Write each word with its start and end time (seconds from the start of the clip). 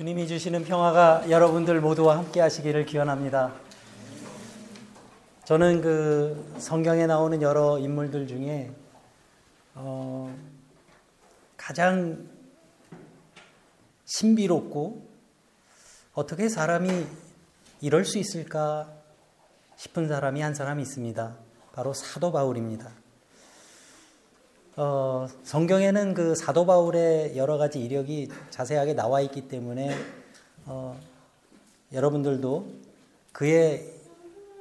주님이 0.00 0.26
주시는 0.26 0.64
평화가 0.64 1.28
여러분들 1.28 1.78
모두와 1.82 2.16
함께 2.16 2.40
하시기를 2.40 2.86
기원합니다. 2.86 3.52
저는 5.44 5.82
그 5.82 6.54
성경에 6.56 7.04
나오는 7.04 7.42
여러 7.42 7.78
인물들 7.78 8.26
중에 8.26 8.72
어, 9.74 10.34
가장 11.58 12.26
신비롭고 14.06 15.06
어떻게 16.14 16.48
사람이 16.48 17.06
이럴 17.82 18.06
수 18.06 18.16
있을까 18.16 18.90
싶은 19.76 20.08
사람이 20.08 20.40
한 20.40 20.54
사람이 20.54 20.80
있습니다. 20.80 21.36
바로 21.74 21.92
사도 21.92 22.32
바울입니다. 22.32 22.90
어, 24.76 25.26
성경에는 25.42 26.14
그 26.14 26.34
사도 26.34 26.64
바울의 26.64 27.36
여러 27.36 27.58
가지 27.58 27.80
이력이 27.80 28.28
자세하게 28.50 28.94
나와 28.94 29.20
있기 29.20 29.48
때문에 29.48 29.90
어, 30.66 30.98
여러분들도 31.92 32.66
그의 33.32 33.92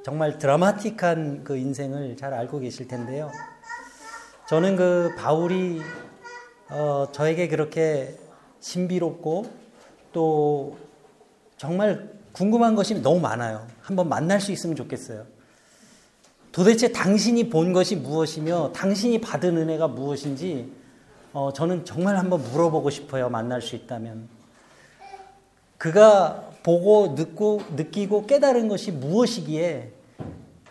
정말 0.04 0.38
드라마틱한 0.40 1.44
그 1.44 1.58
인생을 1.58 2.18
잘 2.18 2.34
알고 2.34 2.60
계실 2.60 2.88
텐데요. 2.88 3.32
저는 4.48 4.76
그 4.76 5.14
바울이 5.18 5.82
어, 6.70 7.08
저에게 7.12 7.48
그렇게 7.48 8.18
신비롭고 8.62 9.46
또 10.12 10.78
정말 11.58 12.10
궁금한 12.32 12.74
것이 12.74 13.00
너무 13.02 13.20
많아요. 13.20 13.68
한번 13.82 14.10
만날 14.10 14.42
수 14.42 14.52
있으면 14.52 14.76
좋겠어요. 14.76 15.26
도대체 16.52 16.92
당신이 16.92 17.50
본 17.50 17.74
것이 17.74 17.96
무엇이며 17.96 18.72
당신이 18.74 19.22
받은 19.22 19.58
은혜가 19.58 19.88
무엇인지 19.88 20.72
어, 21.32 21.54
저는 21.54 21.86
정말 21.86 22.18
한번 22.18 22.42
물어보고 22.42 22.90
싶어요. 22.90 23.30
만날 23.30 23.62
수 23.62 23.76
있다면. 23.76 24.28
그가 25.78 26.50
보고 26.64 27.16
듣고 27.16 27.62
느끼고 27.76 28.26
깨달은 28.26 28.68
것이 28.68 28.92
무엇이기에 28.92 29.94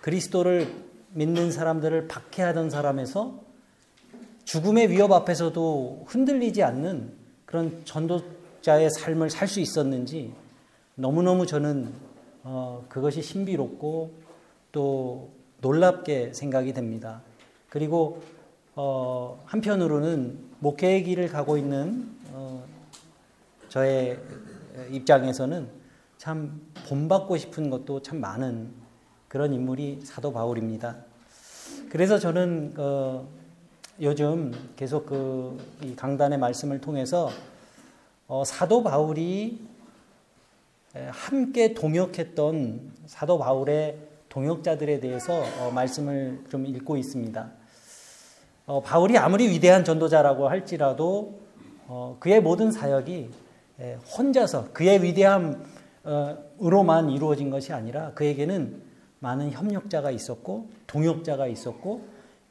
그리스도를 0.00 0.72
믿는 1.12 1.50
사람들을 1.50 2.08
박해하던 2.08 2.70
사람에서 2.70 3.40
죽음의 4.44 4.90
위협 4.90 5.12
앞에서도 5.12 6.04
흔들리지 6.06 6.62
않는 6.62 7.12
그런 7.46 7.82
전도자의 7.84 8.90
삶을 8.90 9.30
살 9.30 9.48
수 9.48 9.60
있었는지 9.60 10.32
너무너무 10.94 11.46
저는 11.46 11.92
어, 12.42 12.84
그것이 12.88 13.22
신비롭고 13.22 14.12
또 14.72 15.30
놀랍게 15.60 16.32
생각이 16.32 16.72
됩니다. 16.72 17.22
그리고 17.68 18.22
어, 18.74 19.42
한편으로는 19.46 20.38
목회의 20.60 21.02
길을 21.02 21.28
가고 21.28 21.56
있는 21.56 22.08
어, 22.32 22.64
저의 23.68 24.18
입장에서는 24.90 25.68
참 26.16 26.60
본받고 26.88 27.36
싶은 27.36 27.70
것도 27.70 28.02
참 28.02 28.20
많은 28.20 28.70
그런 29.26 29.52
인물이 29.52 30.02
사도 30.04 30.32
바울입니다. 30.32 30.96
그래서 31.90 32.18
저는 32.18 32.74
어, 32.76 33.28
요즘 34.00 34.52
계속 34.76 35.06
그이 35.06 35.96
강단의 35.96 36.38
말씀을 36.38 36.80
통해서 36.80 37.30
어, 38.28 38.44
사도 38.44 38.82
바울이 38.82 39.66
함께 41.10 41.74
동역했던 41.74 42.92
사도 43.06 43.38
바울의 43.38 44.07
동역자들에 44.28 45.00
대해서 45.00 45.42
어, 45.60 45.70
말씀을 45.72 46.44
좀 46.50 46.66
읽고 46.66 46.96
있습니다. 46.96 47.50
어, 48.66 48.82
바울이 48.82 49.16
아무리 49.16 49.48
위대한 49.48 49.84
전도자라고 49.84 50.48
할지라도 50.48 51.40
어, 51.86 52.16
그의 52.20 52.42
모든 52.42 52.70
사역이 52.70 53.30
에, 53.80 53.94
혼자서 54.16 54.72
그의 54.72 55.02
위대함으로만 55.02 57.10
이루어진 57.10 57.50
것이 57.50 57.72
아니라 57.72 58.12
그에게는 58.12 58.82
많은 59.20 59.52
협력자가 59.52 60.10
있었고 60.10 60.68
동역자가 60.86 61.46
있었고 61.46 62.02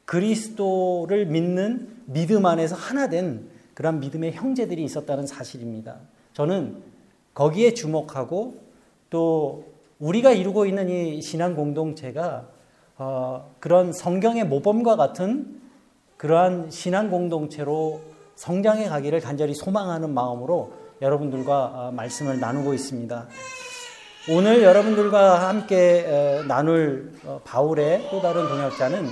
그리스도를 0.04 1.26
믿는 1.26 2.02
믿음 2.06 2.46
안에서 2.46 2.74
하나 2.74 3.08
된 3.08 3.48
그런 3.74 4.00
믿음의 4.00 4.32
형제들이 4.32 4.82
있었다는 4.82 5.26
사실입니다. 5.26 6.00
저는 6.32 6.82
거기에 7.34 7.74
주목하고 7.74 8.58
또 9.10 9.64
우리가 9.98 10.30
이루고 10.30 10.66
있는 10.66 10.88
이 10.88 11.20
신앙 11.20 11.56
공동체가 11.56 12.46
어, 12.98 13.54
그런 13.58 13.92
성경의 13.92 14.44
모범과 14.44 14.96
같은 14.96 15.60
그러한 16.16 16.70
신앙 16.70 17.10
공동체로 17.10 18.00
성장해 18.36 18.88
가기를 18.88 19.20
간절히 19.20 19.54
소망하는 19.54 20.14
마음으로 20.14 20.72
여러분들과 21.02 21.64
어, 21.64 21.92
말씀을 21.92 22.38
나누고 22.38 22.74
있습니다. 22.74 23.26
오늘 24.30 24.62
여러분들과 24.62 25.48
함께 25.48 26.44
나눌 26.46 27.12
어, 27.24 27.40
바울의 27.44 28.08
또 28.10 28.20
다른 28.20 28.48
동역자는 28.48 29.06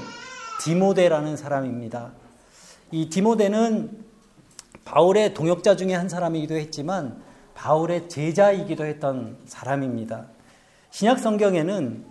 디모데라는 0.63 1.37
사람입니다. 1.37 2.13
이 2.93 3.09
디모데는 3.09 4.05
바울의 4.85 5.35
동역자 5.35 5.75
중에 5.75 5.95
한 5.95 6.09
사람이기도 6.09 6.55
했지만 6.55 7.21
바울의 7.55 8.09
제자이기도 8.09 8.85
했던 8.85 9.37
사람입니다. 9.47 10.36
신약 10.97 11.19
성경에는 11.19 12.07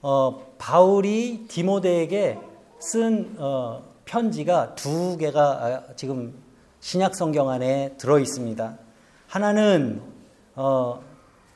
어, 0.00 0.54
바울이 0.58 1.46
디모데에게 1.48 2.38
쓴 2.78 3.34
어, 3.36 3.82
편지가 4.04 4.76
두 4.76 5.16
개가 5.16 5.42
아, 5.42 5.82
지금 5.96 6.34
신약 6.78 7.16
성경 7.16 7.48
안에 7.48 7.96
들어 7.98 8.20
있습니다. 8.20 8.78
하나는 9.26 10.00
어, 10.54 11.02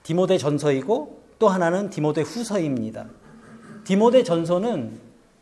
디모데 0.03 0.39
전서이고 0.39 1.23
또 1.39 1.49
하나는 1.49 1.89
디모데 1.89 2.23
후서입니다. 2.23 3.07
디모데 3.85 4.25
전서는 4.25 4.99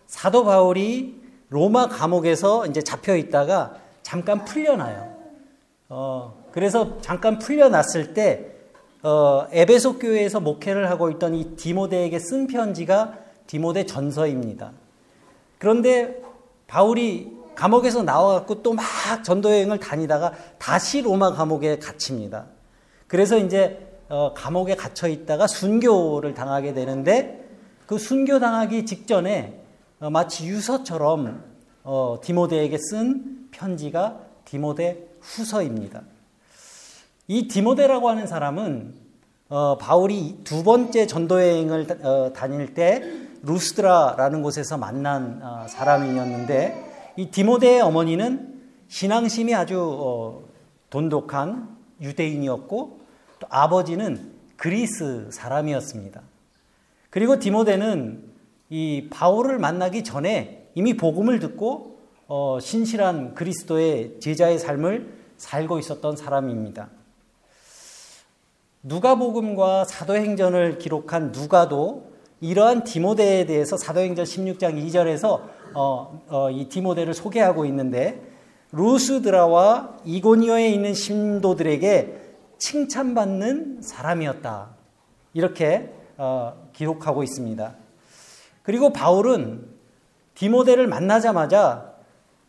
사도 0.08 0.44
바울이 0.44 1.22
로마 1.48 1.88
감옥에서 1.88 2.66
이제 2.66 2.82
잡혀 2.82 3.16
있다가 3.16 3.76
잠깐 4.02 4.44
풀려나요. 4.44 5.10
어, 5.88 6.44
그래서 6.52 7.00
잠깐 7.00 7.38
풀려났을 7.38 8.12
때 8.12 8.59
어, 9.02 9.46
에베소 9.50 9.98
교회에서 9.98 10.40
목회를 10.40 10.90
하고 10.90 11.10
있던 11.10 11.34
이 11.34 11.56
디모데에게 11.56 12.18
쓴 12.18 12.46
편지가 12.46 13.18
디모데 13.46 13.86
전서입니다. 13.86 14.72
그런데 15.58 16.20
바울이 16.66 17.38
감옥에서 17.54 18.02
나와갖고 18.02 18.62
또 18.62 18.72
막 18.72 18.84
전도 19.24 19.50
여행을 19.50 19.80
다니다가 19.80 20.32
다시 20.58 21.02
로마 21.02 21.32
감옥에 21.32 21.78
갇힙니다. 21.78 22.46
그래서 23.06 23.36
이제 23.38 23.86
어, 24.08 24.34
감옥에 24.34 24.76
갇혀 24.76 25.08
있다가 25.08 25.46
순교를 25.46 26.34
당하게 26.34 26.74
되는데 26.74 27.48
그 27.86 27.98
순교 27.98 28.38
당하기 28.38 28.86
직전에 28.86 29.62
어, 30.00 30.10
마치 30.10 30.46
유서처럼 30.46 31.44
어, 31.82 32.18
디모데에게 32.22 32.76
쓴 32.78 33.48
편지가 33.50 34.20
디모데 34.44 35.08
후서입니다. 35.20 36.02
이 37.30 37.46
디모데라고 37.46 38.08
하는 38.08 38.26
사람은 38.26 38.92
어, 39.50 39.78
바울이 39.78 40.40
두 40.42 40.64
번째 40.64 41.06
전도 41.06 41.40
여행을 41.40 41.86
어, 42.02 42.32
다닐 42.32 42.74
때 42.74 43.04
루스드라라는 43.42 44.42
곳에서 44.42 44.76
만난 44.76 45.38
어, 45.40 45.64
사람이었는데 45.68 47.12
이 47.14 47.30
디모데의 47.30 47.82
어머니는 47.82 48.60
신앙심이 48.88 49.54
아주 49.54 49.80
어, 49.80 50.42
돈독한 50.90 51.68
유대인이었고 52.00 52.98
또 53.38 53.46
아버지는 53.48 54.32
그리스 54.56 55.28
사람이었습니다. 55.30 56.22
그리고 57.10 57.38
디모데는 57.38 58.24
이 58.70 59.06
바울을 59.08 59.60
만나기 59.60 60.02
전에 60.02 60.66
이미 60.74 60.96
복음을 60.96 61.38
듣고 61.38 62.00
어, 62.26 62.58
신실한 62.60 63.36
그리스도의 63.36 64.18
제자의 64.18 64.58
삶을 64.58 65.14
살고 65.36 65.78
있었던 65.78 66.16
사람입니다. 66.16 66.88
누가복음과 68.82 69.84
사도행전을 69.84 70.78
기록한 70.78 71.32
누가도 71.32 72.10
이러한 72.40 72.84
디모데에 72.84 73.44
대해서 73.44 73.76
사도행전 73.76 74.24
16장 74.24 74.82
2절에서 74.86 75.42
어, 75.74 76.22
어, 76.28 76.50
이 76.50 76.68
디모데를 76.68 77.12
소개하고 77.12 77.66
있는데 77.66 78.22
루스드라와 78.72 79.98
이고니어에 80.04 80.70
있는 80.70 80.94
신도들에게 80.94 82.20
칭찬받는 82.58 83.82
사람이었다. 83.82 84.70
이렇게 85.34 85.92
어, 86.16 86.70
기록하고 86.72 87.22
있습니다. 87.22 87.74
그리고 88.62 88.92
바울은 88.92 89.66
디모데를 90.34 90.86
만나자마자 90.86 91.94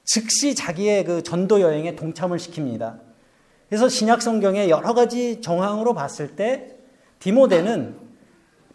즉시 0.06 0.56
자기의 0.56 1.04
그 1.04 1.24
전도 1.24 1.60
여행에 1.60 1.96
동참을 1.96 2.38
시킵니다. 2.38 3.11
그래서 3.72 3.88
신약 3.88 4.22
성경의 4.22 4.70
여러 4.70 4.94
가지 4.94 5.40
정황으로 5.40 5.94
봤을 5.94 6.36
때 6.36 6.76
디모데는 7.20 7.96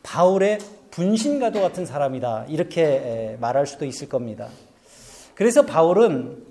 바울의 0.02 0.56
분신과도 0.90 1.60
같은 1.60 1.84
사람이다. 1.84 2.46
이렇게 2.48 3.37
말할 3.38 3.66
수도 3.66 3.84
있을 3.84 4.08
겁니다. 4.08 4.48
그래서 5.34 5.66
바울은 5.66 6.44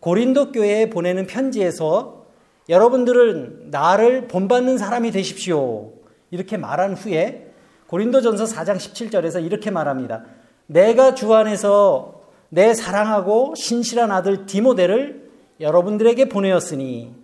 고린도 0.00 0.52
교회에 0.52 0.90
보내는 0.90 1.26
편지에서 1.26 2.26
여러분들은 2.68 3.70
나를 3.70 4.28
본받는 4.28 4.76
사람이 4.76 5.10
되십시오. 5.10 5.92
이렇게 6.30 6.58
말한 6.58 6.92
후에 6.92 7.52
고린도전서 7.86 8.44
4장 8.44 8.76
17절에서 8.76 9.42
이렇게 9.42 9.70
말합니다. 9.70 10.26
내가 10.66 11.14
주 11.14 11.32
안에서 11.32 12.20
내 12.50 12.74
사랑하고 12.74 13.54
신실한 13.56 14.12
아들 14.12 14.44
디모데를 14.44 15.30
여러분들에게 15.58 16.28
보내었으니 16.28 17.17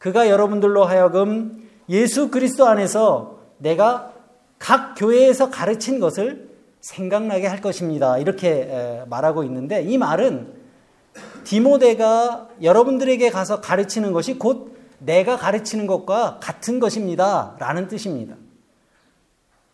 그가 0.00 0.30
여러분들로 0.30 0.84
하여금 0.84 1.68
예수 1.90 2.30
그리스도 2.30 2.66
안에서 2.66 3.38
내가 3.58 4.14
각 4.58 4.94
교회에서 4.96 5.50
가르친 5.50 6.00
것을 6.00 6.48
생각나게 6.80 7.46
할 7.46 7.60
것입니다. 7.60 8.16
이렇게 8.16 9.04
말하고 9.08 9.44
있는데 9.44 9.82
이 9.82 9.98
말은 9.98 10.54
디모데가 11.44 12.48
여러분들에게 12.62 13.28
가서 13.28 13.60
가르치는 13.60 14.12
것이 14.12 14.38
곧 14.38 14.74
내가 15.00 15.36
가르치는 15.36 15.86
것과 15.86 16.38
같은 16.40 16.80
것입니다. 16.80 17.54
라는 17.58 17.86
뜻입니다. 17.86 18.36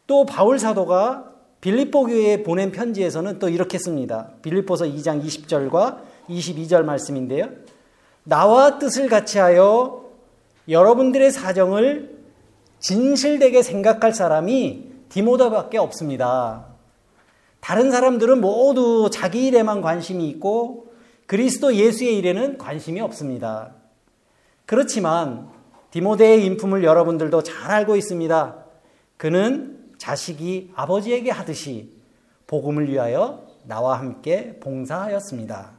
또 0.08 0.26
바울 0.26 0.58
사도가 0.58 1.31
빌립보 1.61 2.06
교회에 2.06 2.43
보낸 2.43 2.72
편지에서는 2.72 3.38
또 3.38 3.49
이렇게 3.49 3.79
씁니다. 3.79 4.31
빌립보서 4.43 4.87
2장 4.87 5.25
20절과 5.25 5.99
22절 6.29 6.82
말씀인데요. 6.82 7.49
나와 8.25 8.81
뜻을 8.81 9.08
같이 9.08 9.38
하여 9.38 10.06
여러분들의 10.69 11.31
사정을 11.31 12.17
진실되게 12.81 13.63
생각할 13.63 14.13
사람이 14.13 14.93
디모데밖에 15.09 15.79
없습니다. 15.79 16.67
다른 17.61 17.91
사람들은 17.91 18.41
모두 18.41 19.09
자기 19.13 19.47
일에만 19.47 19.81
관심이 19.81 20.29
있고 20.29 20.87
그리스도 21.27 21.75
예수의 21.75 22.19
일에는 22.19 22.59
관심이 22.59 23.01
없습니다. 23.01 23.73
그렇지만 24.67 25.49
디모데의 25.91 26.45
인품을 26.45 26.85
여러분들도 26.85 27.43
잘 27.43 27.71
알고 27.71 27.97
있습니다. 27.97 28.65
그는 29.17 29.79
자식이 29.99 30.73
아버지에게 30.75 31.31
하듯이 31.31 31.93
복음을 32.47 32.89
위하여 32.89 33.47
나와 33.65 33.99
함께 33.99 34.59
봉사하였습니다. 34.61 35.75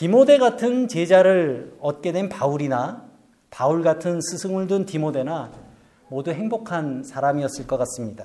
디모데 0.00 0.38
같은 0.38 0.88
제자를 0.88 1.76
얻게 1.78 2.10
된 2.10 2.30
바울이나 2.30 3.04
바울 3.50 3.82
같은 3.82 4.18
스승을 4.22 4.66
둔 4.66 4.86
디모데나 4.86 5.52
모두 6.08 6.30
행복한 6.30 7.04
사람이었을 7.04 7.66
것 7.66 7.76
같습니다. 7.76 8.24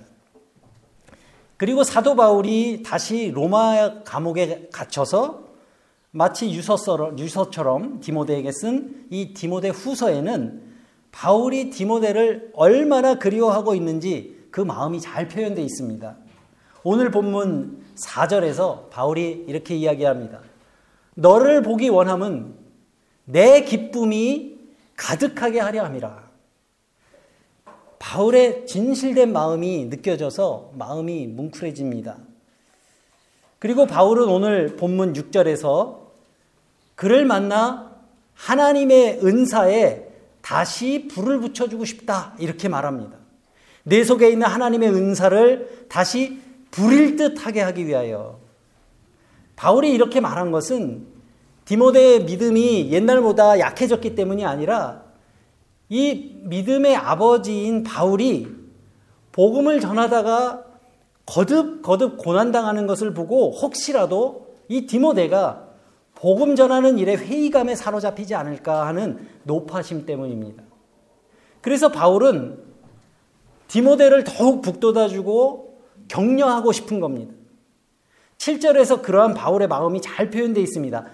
그리고 1.57 1.83
사도 1.83 2.15
바울이 2.15 2.81
다시 2.81 3.29
로마 3.29 4.03
감옥에 4.05 4.69
갇혀서 4.71 5.49
마치 6.11 6.49
유서처럼 6.49 7.99
디모데에게 7.99 8.53
쓴 8.53 9.07
이 9.11 9.33
디모데 9.33 9.67
후서에는 9.67 10.61
바울이 11.11 11.71
디모데를 11.71 12.51
얼마나 12.53 13.19
그리워하고 13.19 13.75
있는지 13.75 14.47
그 14.49 14.61
마음이 14.61 15.01
잘 15.01 15.27
표현되어 15.27 15.65
있습니다. 15.65 16.15
오늘 16.83 17.11
본문 17.11 17.83
4절에서 17.95 18.89
바울이 18.91 19.43
이렇게 19.49 19.75
이야기합니다. 19.75 20.54
너를 21.15 21.63
보기 21.63 21.89
원함은 21.89 22.53
내 23.25 23.63
기쁨이 23.63 24.57
가득하게 24.95 25.59
하려 25.59 25.83
함이라. 25.85 26.25
바울의 27.97 28.67
진실된 28.67 29.33
마음이 29.33 29.85
느껴져서 29.85 30.73
마음이 30.75 31.27
뭉클해집니다. 31.27 32.17
그리고 33.57 33.87
바울은 33.87 34.27
오늘 34.27 34.75
본문 34.75 35.13
6절에서 35.13 36.05
그를 36.93 37.25
만나 37.25 37.95
하나님의 38.35 39.21
은사에 39.23 40.05
다시 40.41 41.07
불을 41.07 41.39
붙여주고 41.39 41.85
싶다. 41.85 42.35
이렇게 42.37 42.69
말합니다. 42.69 43.17
내 43.83 44.03
속에 44.03 44.29
있는 44.29 44.45
하나님의 44.45 44.89
은사를 44.89 45.87
다시 45.89 46.39
불일 46.71 47.15
듯 47.15 47.45
하게 47.45 47.61
하기 47.61 47.87
위하여. 47.87 48.39
바울이 49.55 49.91
이렇게 49.91 50.19
말한 50.19 50.51
것은 50.51 51.07
디모데의 51.65 52.25
믿음이 52.25 52.91
옛날보다 52.91 53.59
약해졌기 53.59 54.15
때문이 54.15 54.45
아니라 54.45 55.03
이 55.89 56.39
믿음의 56.43 56.95
아버지인 56.95 57.83
바울이 57.83 58.47
복음을 59.31 59.79
전하다가 59.79 60.63
거듭 61.25 61.81
거듭 61.81 62.17
고난당하는 62.17 62.87
것을 62.87 63.13
보고 63.13 63.51
혹시라도 63.51 64.47
이 64.67 64.85
디모데가 64.85 65.65
복음 66.15 66.55
전하는 66.55 66.97
일에 66.97 67.15
회의감에 67.15 67.75
사로잡히지 67.75 68.35
않을까 68.35 68.87
하는 68.87 69.27
노파심 69.43 70.05
때문입니다. 70.05 70.63
그래서 71.61 71.91
바울은 71.91 72.59
디모데를 73.67 74.23
더욱 74.23 74.61
북돋아주고 74.61 75.81
격려하고 76.07 76.71
싶은 76.71 76.99
겁니다. 76.99 77.33
7절에서 78.37 79.01
그러한 79.01 79.33
바울의 79.33 79.67
마음이 79.67 80.01
잘 80.01 80.29
표현되어 80.29 80.61
있습니다. 80.61 81.05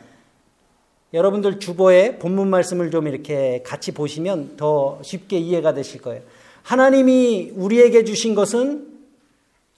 여러분들 1.13 1.59
주보에 1.59 2.18
본문 2.18 2.50
말씀을 2.50 2.89
좀 2.89 3.07
이렇게 3.07 3.63
같이 3.65 3.91
보시면 3.91 4.56
더 4.57 5.00
쉽게 5.03 5.38
이해가 5.38 5.73
되실 5.73 6.01
거예요. 6.01 6.21
하나님이 6.63 7.53
우리에게 7.56 8.03
주신 8.06 8.35
것은 8.35 8.88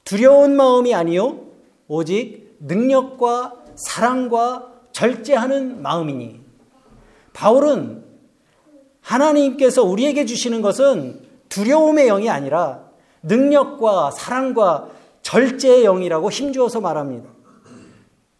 두려운 0.04 0.56
마음이 0.56 0.94
아니요 0.94 1.40
오직 1.88 2.58
능력과 2.60 3.64
사랑과 3.76 4.72
절제하는 4.92 5.82
마음이니 5.82 6.40
바울은 7.34 8.04
하나님께서 9.02 9.84
우리에게 9.84 10.26
주시는 10.26 10.62
것은 10.62 11.20
두려움의 11.50 12.08
영이 12.08 12.30
아니라 12.30 12.84
능력과 13.24 14.12
사랑과 14.12 14.90
절제의 15.24 15.84
영이라고 15.84 16.30
힘주어서 16.30 16.82
말합니다. 16.82 17.33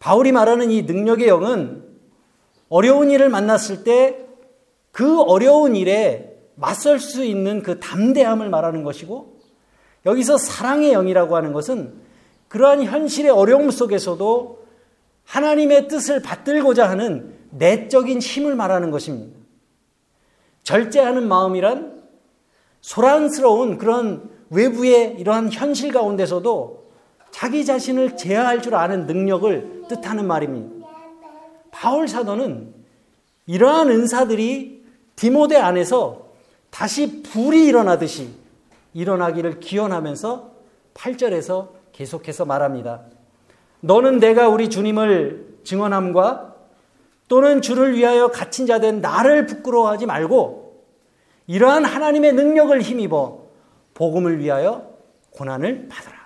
바울이 0.04 0.32
말하는 0.32 0.70
이 0.70 0.82
능력의 0.82 1.28
영은 1.28 1.82
어려운 2.68 3.10
일을 3.10 3.28
만났을 3.28 3.84
때 3.84 4.24
그 4.94 5.20
어려운 5.22 5.74
일에 5.74 6.38
맞설 6.54 7.00
수 7.00 7.24
있는 7.24 7.64
그 7.64 7.80
담대함을 7.80 8.48
말하는 8.48 8.84
것이고 8.84 9.40
여기서 10.06 10.38
사랑의 10.38 10.92
영이라고 10.92 11.34
하는 11.34 11.52
것은 11.52 11.94
그러한 12.46 12.84
현실의 12.84 13.32
어려움 13.32 13.72
속에서도 13.72 14.64
하나님의 15.24 15.88
뜻을 15.88 16.22
받들고자 16.22 16.88
하는 16.88 17.34
내적인 17.50 18.20
힘을 18.20 18.54
말하는 18.54 18.92
것입니다. 18.92 19.36
절제하는 20.62 21.26
마음이란 21.26 22.04
소란스러운 22.80 23.78
그런 23.78 24.30
외부의 24.50 25.16
이러한 25.18 25.50
현실 25.50 25.92
가운데서도 25.92 26.83
자기 27.34 27.64
자신을 27.64 28.16
제어할 28.16 28.62
줄 28.62 28.76
아는 28.76 29.06
능력을 29.06 29.86
뜻하는 29.88 30.24
말입니다. 30.24 30.86
바울 31.72 32.06
사도는 32.06 32.72
이러한 33.46 33.90
은사들이 33.90 34.84
디모데 35.16 35.56
안에서 35.56 36.28
다시 36.70 37.24
불이 37.24 37.66
일어나듯이 37.66 38.28
일어나기를 38.92 39.58
기원하면서 39.58 40.52
8절에서 40.94 41.70
계속해서 41.90 42.44
말합니다. 42.44 43.02
너는 43.80 44.20
내가 44.20 44.48
우리 44.48 44.70
주님을 44.70 45.58
증언함과 45.64 46.54
또는 47.26 47.62
주를 47.62 47.96
위하여 47.96 48.28
갇힌 48.28 48.64
자 48.66 48.78
된 48.78 49.00
나를 49.00 49.46
부끄러워하지 49.46 50.06
말고 50.06 50.84
이러한 51.48 51.84
하나님의 51.84 52.34
능력을 52.34 52.80
힘입어 52.80 53.42
복음을 53.94 54.38
위하여 54.38 54.88
고난을 55.32 55.88
받아라. 55.88 56.23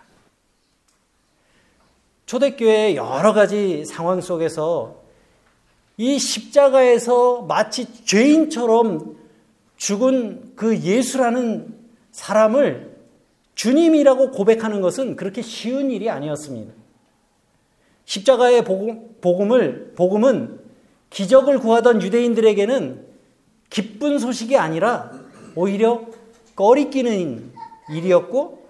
초대교회의 2.29 2.97
여러 2.97 3.33
가지 3.33 3.87
상황 3.87 4.21
속에서 4.21 4.97
이 5.97 6.19
십자가에서 6.19 7.43
마치 7.43 8.05
죄인처럼 8.05 9.17
죽은 9.79 10.53
그 10.55 10.79
예수라는 10.79 11.75
사람을 12.13 12.97
주님이라고 13.55 14.33
고백하는 14.33 14.83
것은 14.83 15.17
그렇게 15.17 15.41
쉬운 15.41 15.91
일이 15.91 16.11
아니었습니다. 16.11 16.75
십자가의 18.05 18.63
복음, 18.63 19.17
복음을, 19.23 19.95
복음은 19.97 20.61
기적을 21.09 21.61
구하던 21.61 22.03
유대인들에게는 22.03 23.07
기쁜 23.71 24.19
소식이 24.19 24.59
아니라 24.59 25.13
오히려 25.55 26.05
꺼리끼는 26.57 27.53
일이었고 27.91 28.69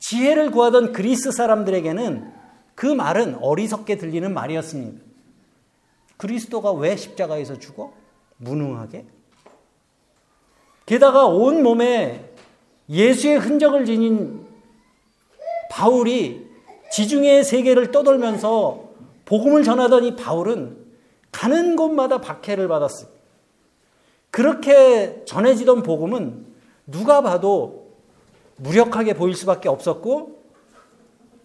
지혜를 0.00 0.50
구하던 0.50 0.92
그리스 0.92 1.30
사람들에게는 1.30 2.41
그 2.74 2.86
말은 2.86 3.36
어리석게 3.36 3.96
들리는 3.98 4.32
말이었습니다. 4.32 5.04
그리스도가 6.16 6.72
왜 6.72 6.96
십자가에서 6.96 7.58
죽어? 7.58 7.92
무능하게? 8.36 9.06
게다가 10.86 11.26
온 11.26 11.62
몸에 11.62 12.32
예수의 12.88 13.38
흔적을 13.38 13.84
지닌 13.84 14.46
바울이 15.70 16.48
지중해 16.90 17.42
세계를 17.42 17.90
떠돌면서 17.90 18.90
복음을 19.24 19.64
전하던 19.64 20.04
이 20.04 20.16
바울은 20.16 20.76
가는 21.30 21.76
곳마다 21.76 22.20
박해를 22.20 22.68
받았어요. 22.68 23.08
그렇게 24.30 25.24
전해지던 25.24 25.82
복음은 25.82 26.46
누가 26.86 27.22
봐도 27.22 27.92
무력하게 28.56 29.14
보일 29.14 29.34
수밖에 29.34 29.68
없었고 29.68 30.41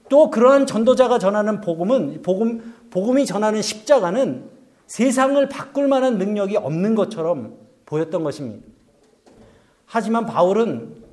또 0.09 0.29
그러한 0.29 0.65
전도자가 0.65 1.19
전하는 1.19 1.61
복음은 1.61 2.21
복음 2.21 2.73
복음이 2.89 3.25
전하는 3.25 3.61
십자가는 3.61 4.49
세상을 4.87 5.49
바꿀 5.49 5.87
만한 5.87 6.17
능력이 6.17 6.57
없는 6.57 6.95
것처럼 6.95 7.57
보였던 7.85 8.23
것입니다. 8.23 8.65
하지만 9.85 10.25
바울은 10.25 11.03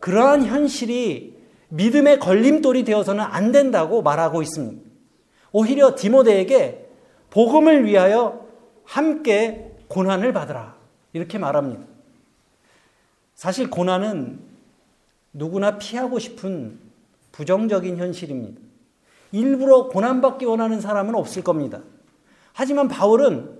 그러한 0.00 0.44
현실이 0.44 1.36
믿음의 1.68 2.18
걸림돌이 2.18 2.84
되어서는 2.84 3.22
안 3.22 3.52
된다고 3.52 4.02
말하고 4.02 4.42
있습니다. 4.42 4.88
오히려 5.52 5.94
디모데에게 5.94 6.88
복음을 7.30 7.84
위하여 7.84 8.46
함께 8.84 9.76
고난을 9.88 10.32
받으라. 10.32 10.76
이렇게 11.12 11.38
말합니다. 11.38 11.84
사실 13.34 13.70
고난은 13.70 14.40
누구나 15.32 15.78
피하고 15.78 16.18
싶은 16.18 16.78
부정적인 17.38 17.98
현실입니다. 17.98 18.60
일부러 19.30 19.86
고난받기 19.86 20.44
원하는 20.44 20.80
사람은 20.80 21.14
없을 21.14 21.44
겁니다. 21.44 21.82
하지만 22.52 22.88
바울은 22.88 23.56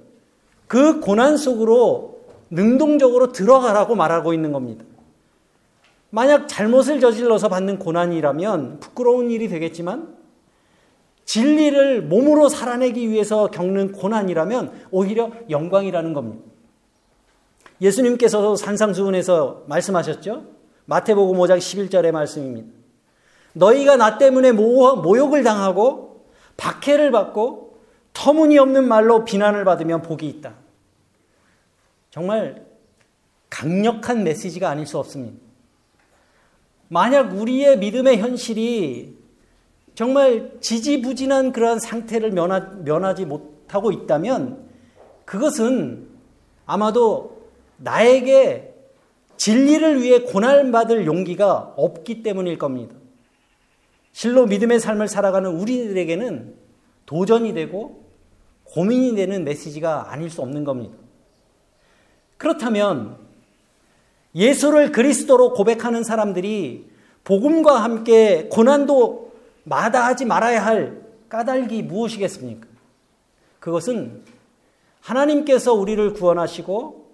그 0.66 0.98
고난 0.98 1.36
속으로 1.36 2.18
능동적으로 2.50 3.30
들어가라고 3.30 3.94
말하고 3.94 4.34
있는 4.34 4.50
겁니다. 4.50 4.84
만약 6.10 6.48
잘못을 6.48 6.98
저질러서 6.98 7.48
받는 7.48 7.78
고난이라면 7.78 8.80
부끄러운 8.80 9.30
일이 9.30 9.48
되겠지만 9.48 10.16
진리를 11.24 12.02
몸으로 12.02 12.48
살아내기 12.48 13.08
위해서 13.10 13.46
겪는 13.48 13.92
고난이라면 13.92 14.88
오히려 14.90 15.30
영광이라는 15.50 16.14
겁니다. 16.14 16.42
예수님께서 17.80 18.56
산상수훈에서 18.56 19.66
말씀하셨죠? 19.68 20.46
마태복음 20.86 21.38
5장 21.38 21.58
11절의 21.58 22.10
말씀입니다. 22.10 22.77
너희가 23.52 23.96
나 23.96 24.18
때문에 24.18 24.52
모욕을 24.52 25.42
당하고 25.42 26.26
박해를 26.56 27.10
받고 27.10 27.78
터무니없는 28.12 28.86
말로 28.86 29.24
비난을 29.24 29.64
받으면 29.64 30.02
복이 30.02 30.28
있다. 30.28 30.54
정말 32.10 32.66
강력한 33.50 34.24
메시지가 34.24 34.68
아닐 34.68 34.86
수 34.86 34.98
없습니다. 34.98 35.38
만약 36.88 37.34
우리의 37.34 37.78
믿음의 37.78 38.18
현실이 38.18 39.16
정말 39.94 40.52
지지부진한 40.60 41.52
그러한 41.52 41.80
상태를 41.80 42.30
면하, 42.30 42.60
면하지 42.60 43.26
못하고 43.26 43.92
있다면 43.92 44.68
그것은 45.24 46.08
아마도 46.66 47.42
나에게 47.76 48.74
진리를 49.36 50.02
위해 50.02 50.20
고난받을 50.20 51.06
용기가 51.06 51.74
없기 51.76 52.22
때문일 52.22 52.58
겁니다. 52.58 52.94
실로 54.18 54.46
믿음의 54.46 54.80
삶을 54.80 55.06
살아가는 55.06 55.48
우리들에게는 55.48 56.56
도전이 57.06 57.54
되고 57.54 58.04
고민이 58.64 59.14
되는 59.14 59.44
메시지가 59.44 60.10
아닐 60.10 60.28
수 60.28 60.42
없는 60.42 60.64
겁니다. 60.64 60.96
그렇다면 62.36 63.16
예수를 64.34 64.90
그리스도로 64.90 65.52
고백하는 65.52 66.02
사람들이 66.02 66.90
복음과 67.22 67.84
함께 67.84 68.48
고난도 68.50 69.34
마다하지 69.62 70.24
말아야 70.24 70.66
할 70.66 71.00
까닭이 71.28 71.84
무엇이겠습니까? 71.84 72.66
그것은 73.60 74.24
하나님께서 75.00 75.74
우리를 75.74 76.14
구원하시고 76.14 77.06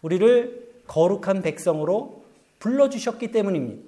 우리를 0.00 0.72
거룩한 0.86 1.42
백성으로 1.42 2.24
불러주셨기 2.60 3.30
때문입니다. 3.30 3.82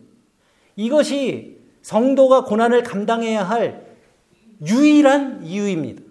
이것이 0.77 1.57
성도가 1.83 2.45
고난을 2.45 2.83
감당해야 2.83 3.45
할 3.45 3.87
유일한 4.67 5.45
이유입니다. 5.45 6.03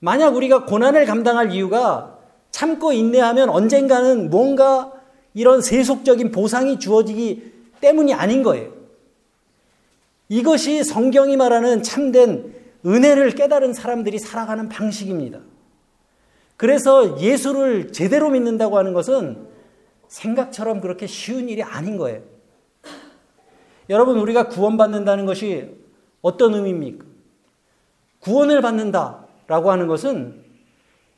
만약 0.00 0.36
우리가 0.36 0.64
고난을 0.64 1.06
감당할 1.06 1.52
이유가 1.52 2.18
참고 2.50 2.92
인내하면 2.92 3.50
언젠가는 3.50 4.30
뭔가 4.30 4.92
이런 5.34 5.60
세속적인 5.60 6.32
보상이 6.32 6.78
주어지기 6.78 7.52
때문이 7.80 8.14
아닌 8.14 8.42
거예요. 8.42 8.72
이것이 10.28 10.84
성경이 10.84 11.36
말하는 11.36 11.82
참된 11.82 12.54
은혜를 12.84 13.30
깨달은 13.32 13.72
사람들이 13.72 14.18
살아가는 14.18 14.68
방식입니다. 14.68 15.40
그래서 16.56 17.20
예수를 17.20 17.92
제대로 17.92 18.30
믿는다고 18.30 18.78
하는 18.78 18.92
것은 18.92 19.46
생각처럼 20.08 20.80
그렇게 20.80 21.06
쉬운 21.06 21.48
일이 21.48 21.62
아닌 21.62 21.96
거예요. 21.96 22.22
여러분, 23.88 24.18
우리가 24.18 24.48
구원받는다는 24.48 25.26
것이 25.26 25.70
어떤 26.20 26.54
의미입니까? 26.54 27.04
구원을 28.20 28.60
받는다라고 28.60 29.70
하는 29.70 29.86
것은 29.86 30.44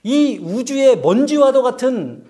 이 0.03 0.39
우주의 0.39 0.99
먼지와도 0.99 1.63
같은 1.63 2.25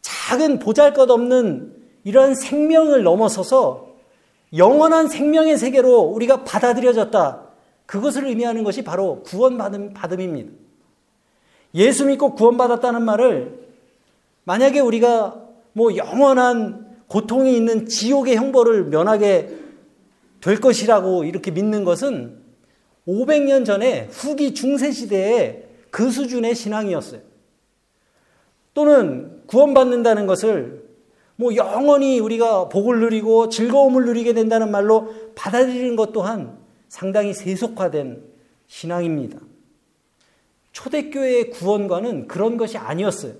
작은 0.00 0.58
보잘 0.58 0.92
것 0.92 1.10
없는 1.10 1.74
이러한 2.04 2.34
생명을 2.34 3.02
넘어서서 3.02 3.94
영원한 4.56 5.08
생명의 5.08 5.56
세계로 5.56 6.00
우리가 6.00 6.44
받아들여졌다. 6.44 7.42
그것을 7.86 8.26
의미하는 8.26 8.64
것이 8.64 8.84
바로 8.84 9.22
구원받음, 9.22 9.94
받음입니다. 9.94 10.52
예수 11.74 12.06
믿고 12.06 12.34
구원받았다는 12.34 13.02
말을 13.02 13.66
만약에 14.44 14.80
우리가 14.80 15.40
뭐 15.72 15.96
영원한 15.96 16.93
고통이 17.08 17.56
있는 17.56 17.86
지옥의 17.86 18.36
형벌을 18.36 18.86
면하게 18.86 19.56
될 20.40 20.60
것이라고 20.60 21.24
이렇게 21.24 21.50
믿는 21.50 21.84
것은 21.84 22.38
500년 23.06 23.64
전에 23.64 24.08
후기 24.10 24.54
중세 24.54 24.90
시대에 24.92 25.64
그 25.90 26.10
수준의 26.10 26.54
신앙이었어요. 26.54 27.20
또는 28.72 29.42
구원받는다는 29.46 30.26
것을 30.26 30.84
뭐 31.36 31.54
영원히 31.56 32.18
우리가 32.18 32.68
복을 32.68 33.00
누리고 33.00 33.48
즐거움을 33.48 34.04
누리게 34.04 34.34
된다는 34.34 34.70
말로 34.70 35.14
받아들이는 35.34 35.96
것 35.96 36.12
또한 36.12 36.58
상당히 36.88 37.32
세속화된 37.34 38.22
신앙입니다. 38.66 39.38
초대교회의 40.72 41.50
구원관은 41.50 42.26
그런 42.26 42.56
것이 42.56 42.76
아니었어요. 42.78 43.34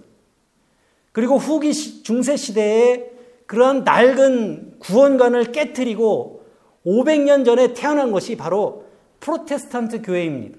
그리고 1.13 1.37
후기 1.37 1.73
중세 1.73 2.37
시대에 2.37 3.14
그러한 3.47 3.85
낡은 3.85 4.79
구원관을 4.79 5.53
깨뜨리고 5.53 6.45
500년 6.87 7.45
전에 7.45 7.75
태어난 7.75 8.13
것이 8.13 8.37
바로 8.37 8.85
프로테스탄트 9.21 10.03
교회입니다. 10.03 10.59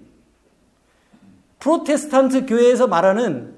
프로테스탄트 1.60 2.46
교회에서 2.46 2.88
말하는 2.88 3.56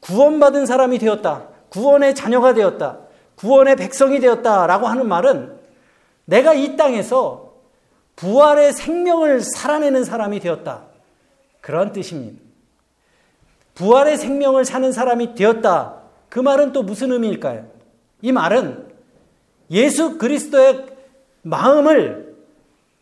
구원받은 0.00 0.66
사람이 0.66 0.98
되었다. 0.98 1.48
구원의 1.70 2.14
자녀가 2.14 2.54
되었다. 2.54 2.98
구원의 3.36 3.76
백성이 3.76 4.20
되었다 4.20 4.66
라고 4.66 4.86
하는 4.86 5.08
말은 5.08 5.58
내가 6.26 6.54
이 6.54 6.76
땅에서 6.76 7.54
부활의 8.16 8.72
생명을 8.72 9.40
살아내는 9.40 10.04
사람이 10.04 10.40
되었다. 10.40 10.84
그런 11.60 11.92
뜻입니다. 11.92 12.40
부활의 13.74 14.18
생명을 14.18 14.64
사는 14.64 14.92
사람이 14.92 15.34
되었다. 15.34 16.02
그 16.28 16.38
말은 16.38 16.72
또 16.72 16.82
무슨 16.82 17.12
의미일까요? 17.12 17.73
이 18.24 18.32
말은 18.32 18.88
예수 19.70 20.16
그리스도의 20.16 20.86
마음을 21.42 22.34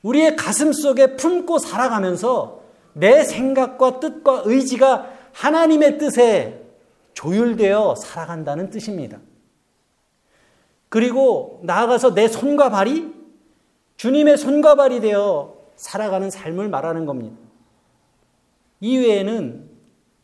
우리의 0.02 0.34
가슴 0.34 0.72
속에 0.72 1.14
품고 1.14 1.60
살아가면서 1.60 2.62
내 2.92 3.22
생각과 3.22 4.00
뜻과 4.00 4.42
의지가 4.46 5.08
하나님의 5.32 5.98
뜻에 5.98 6.60
조율되어 7.14 7.94
살아간다는 7.94 8.70
뜻입니다. 8.70 9.20
그리고 10.88 11.60
나아가서 11.62 12.14
내 12.14 12.26
손과 12.26 12.70
발이 12.70 13.14
주님의 13.98 14.36
손과 14.36 14.74
발이 14.74 14.98
되어 14.98 15.54
살아가는 15.76 16.30
삶을 16.30 16.68
말하는 16.68 17.06
겁니다. 17.06 17.36
이외에는 18.80 19.70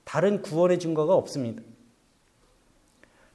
다른 0.02 0.42
구원의 0.42 0.80
증거가 0.80 1.14
없습니다. 1.14 1.62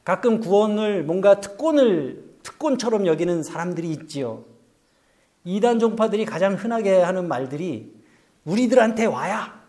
가끔 0.04 0.40
구원을 0.40 1.04
뭔가 1.04 1.40
특권을 1.40 2.24
특권처럼 2.44 3.08
여기는 3.08 3.44
사람들이 3.44 3.90
있지요. 3.92 4.44
이단 5.46 5.80
종파들이 5.80 6.26
가장 6.26 6.56
흔하게 6.56 7.02
하는 7.02 7.28
말들이 7.28 7.94
우리들한테 8.46 9.06
와야 9.06 9.62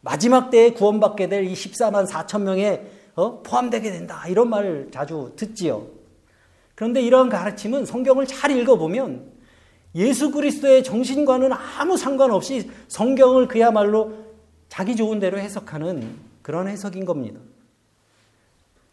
마지막 0.00 0.50
때에 0.50 0.70
구원받게 0.70 1.28
될 1.28 1.44
이 1.44 1.52
14만 1.52 2.06
4천 2.06 2.42
명에 2.42 2.86
어? 3.14 3.42
포함되게 3.42 3.90
된다. 3.90 4.22
이런 4.28 4.48
말을 4.48 4.90
자주 4.92 5.32
듣지요. 5.36 5.88
그런데 6.74 7.02
이런 7.02 7.28
가르침은 7.28 7.84
성경을 7.84 8.26
잘 8.26 8.52
읽어보면 8.52 9.32
예수 9.96 10.30
그리스도의 10.30 10.84
정신과는 10.84 11.50
아무 11.52 11.96
상관없이 11.96 12.70
성경을 12.86 13.48
그야말로 13.48 14.12
자기 14.68 14.94
좋은 14.94 15.18
대로 15.18 15.38
해석하는 15.38 16.08
그런 16.42 16.68
해석인 16.68 17.04
겁니다. 17.04 17.40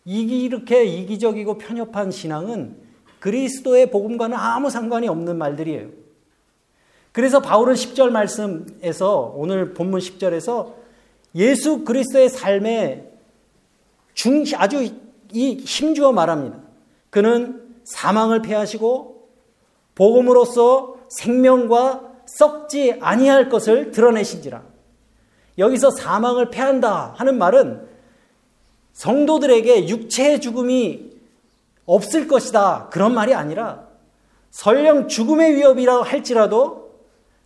이렇게 0.05 0.85
이기적이고 0.85 1.57
편협한 1.57 2.11
신앙은 2.11 2.77
그리스도의 3.19 3.89
복음과는 3.89 4.37
아무 4.37 4.69
상관이 4.69 5.07
없는 5.07 5.37
말들이에요. 5.37 5.89
그래서 7.11 7.41
바울은 7.41 7.73
10절 7.73 8.09
말씀에서 8.09 9.33
오늘 9.35 9.73
본문 9.73 9.99
10절에서 9.99 10.73
예수 11.35 11.83
그리스도의 11.83 12.29
삶에 12.29 13.11
중 14.13 14.43
아주 14.55 14.87
이 15.31 15.55
힘주어 15.55 16.11
말합니다. 16.11 16.59
그는 17.09 17.65
사망을 17.83 18.41
패하시고 18.41 19.29
복음으로써 19.95 20.97
생명과 21.09 22.13
썩지 22.25 22.97
아니할 22.99 23.49
것을 23.49 23.91
드러내신지라. 23.91 24.63
여기서 25.57 25.91
사망을 25.91 26.49
패한다 26.49 27.13
하는 27.17 27.37
말은 27.37 27.94
성도들에게 28.95 29.89
육체의 29.89 30.41
죽음이 30.41 31.11
없을 31.85 32.27
것이다. 32.27 32.89
그런 32.89 33.13
말이 33.13 33.33
아니라 33.33 33.87
설령 34.51 35.09
죽음의 35.09 35.55
위협이라고 35.55 36.03
할지라도 36.03 36.95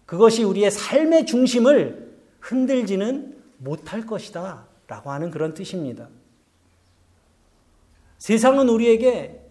그것이 0.05 0.43
우리의 0.43 0.71
삶의 0.71 1.25
중심을 1.25 2.17
흔들지는 2.39 3.35
못할 3.57 4.05
것이다. 4.05 4.67
라고 4.87 5.11
하는 5.11 5.29
그런 5.29 5.53
뜻입니다. 5.53 6.07
세상은 8.17 8.69
우리에게 8.69 9.41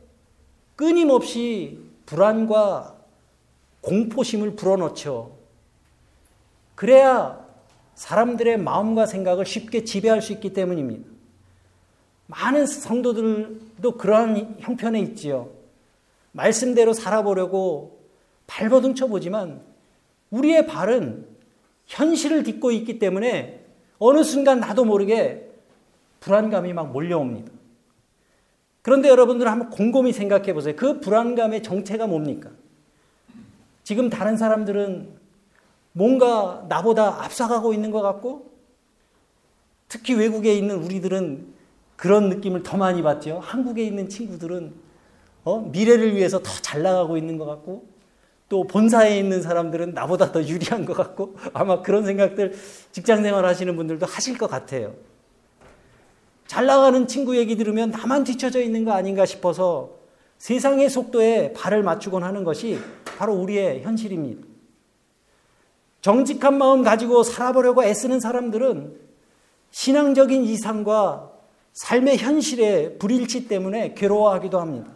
끊임없이 0.77 1.81
불안과 2.07 2.97
공포심을 3.81 4.57
불어넣죠. 4.57 5.37
그래야 6.75 7.45
사람들의 7.95 8.59
마음과 8.59 9.07
생각을 9.07 9.45
쉽게 9.45 9.85
지배할 9.85 10.23
수 10.23 10.33
있기 10.33 10.53
때문입니다. 10.53 11.18
많은 12.29 12.67
성도들도 12.67 13.97
그러한 13.97 14.57
형편에 14.61 15.01
있지요. 15.01 15.51
말씀대로 16.33 16.93
살아보려고 16.93 17.99
발버둥 18.47 18.95
쳐보지만 18.95 19.61
우리의 20.31 20.67
발은 20.67 21.27
현실을 21.87 22.43
딛고 22.45 22.71
있기 22.71 22.99
때문에 22.99 23.65
어느 23.99 24.23
순간 24.23 24.61
나도 24.61 24.85
모르게 24.85 25.51
불안감이 26.21 26.73
막 26.73 26.93
몰려옵니다. 26.93 27.51
그런데 28.83 29.09
여러분들 29.09 29.49
한번 29.49 29.71
곰곰이 29.71 30.13
생각해 30.13 30.53
보세요. 30.53 30.75
그 30.77 31.01
불안감의 31.01 31.63
정체가 31.63 32.07
뭡니까? 32.07 32.51
지금 33.85 34.11
다른 34.11 34.37
사람들은 34.37 35.17
뭔가 35.93 36.65
나보다 36.69 37.25
앞서가고 37.25 37.73
있는 37.73 37.91
것 37.91 38.03
같고 38.03 38.53
특히 39.89 40.15
외국에 40.15 40.55
있는 40.55 40.77
우리들은 40.77 41.58
그런 41.99 42.29
느낌을 42.29 42.63
더 42.63 42.77
많이 42.77 43.03
받죠. 43.03 43.41
한국에 43.43 43.83
있는 43.83 44.09
친구들은 44.09 44.73
어? 45.45 45.61
미래를 45.73 46.15
위해서 46.15 46.39
더 46.39 46.49
잘 46.63 46.83
나가고 46.83 47.17
있는 47.17 47.39
것 47.39 47.47
같고 47.47 47.87
또 48.49 48.67
본사에 48.67 49.19
있는 49.19 49.43
사람들은 49.43 49.95
나보다 49.95 50.33
더 50.33 50.43
유리한 50.43 50.85
것 50.85 50.95
같고 50.95 51.37
아마 51.55 51.83
그런 51.83 52.05
생각들 52.05 52.55
직장 52.93 53.23
생활 53.23 53.45
하시는 53.45 53.75
분들도 53.75 54.07
하실 54.07 54.39
것 54.39 54.49
같아요. 54.49 54.95
잘 56.47 56.67
나가는 56.67 57.07
친구 57.07 57.37
얘기 57.37 57.57
들으면 57.57 57.91
나만 57.91 58.25
뒤쳐져 58.25 58.61
있는 58.61 58.85
거 58.85 58.93
아닌가 58.93 59.27
싶어서 59.27 59.97
세상의 60.37 60.89
속도에 60.89 61.53
발을 61.55 61.83
맞추곤 61.83 62.23
하는 62.23 62.45
것이 62.45 62.79
바로 63.19 63.35
우리의 63.35 63.83
현실입니다. 63.83 64.47
정직한 66.01 66.59
마음 66.59 66.83
가지고 66.83 67.23
살아보려고 67.23 67.83
애쓰는 67.83 68.21
사람들은 68.21 68.95
신앙적인 69.71 70.45
이상과 70.45 71.38
삶의 71.79 72.19
현실의 72.19 72.99
불일치 72.99 73.47
때문에 73.47 73.95
괴로워하기도 73.95 74.59
합니다. 74.59 74.91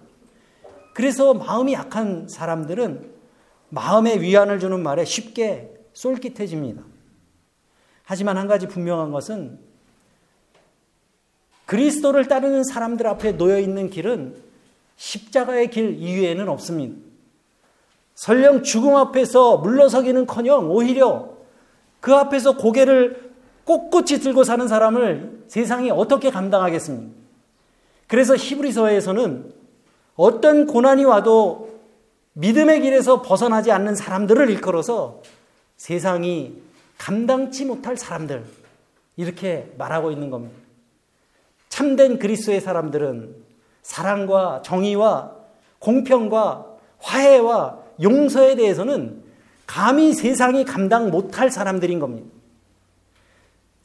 그래서 0.94 1.32
마음이 1.32 1.74
약한 1.74 2.26
사람들은 2.28 3.12
마음의 3.68 4.20
위안을 4.20 4.58
주는 4.58 4.82
말에 4.82 5.04
쉽게 5.04 5.72
쏠깃해집니다. 5.92 6.82
하지만 8.02 8.36
한 8.36 8.48
가지 8.48 8.66
분명한 8.66 9.12
것은 9.12 9.60
그리스도를 11.66 12.26
따르는 12.26 12.64
사람들 12.64 13.06
앞에 13.06 13.36
놓여 13.36 13.60
있는 13.60 13.88
길은 13.88 14.42
십자가의 14.96 15.70
길 15.70 15.96
이외에는 15.98 16.48
없습니다. 16.48 16.96
설령 18.16 18.64
죽음 18.64 18.96
앞에서 18.96 19.58
물러서기는 19.58 20.26
커녕 20.26 20.70
오히려 20.70 21.32
그 22.00 22.12
앞에서 22.14 22.56
고개를 22.56 23.31
꼿꼿이 23.64 24.20
들고 24.20 24.44
사는 24.44 24.66
사람을 24.66 25.44
세상이 25.48 25.90
어떻게 25.90 26.30
감당하겠습니까? 26.30 27.14
그래서 28.08 28.36
히브리서에서는 28.36 29.52
어떤 30.16 30.66
고난이 30.66 31.04
와도 31.04 31.80
믿음의 32.34 32.80
길에서 32.82 33.22
벗어나지 33.22 33.72
않는 33.72 33.94
사람들을 33.94 34.50
일컬어서 34.50 35.22
세상이 35.76 36.54
감당치 36.98 37.64
못할 37.64 37.96
사람들 37.96 38.44
이렇게 39.16 39.72
말하고 39.78 40.10
있는 40.10 40.30
겁니다. 40.30 40.56
참된 41.68 42.18
그리스도의 42.18 42.60
사람들은 42.60 43.34
사랑과 43.82 44.62
정의와 44.62 45.32
공평과 45.78 46.66
화해와 46.98 47.78
용서에 48.02 48.54
대해서는 48.56 49.22
감히 49.66 50.12
세상이 50.12 50.64
감당 50.64 51.10
못할 51.10 51.50
사람들인 51.50 51.98
겁니다. 51.98 52.28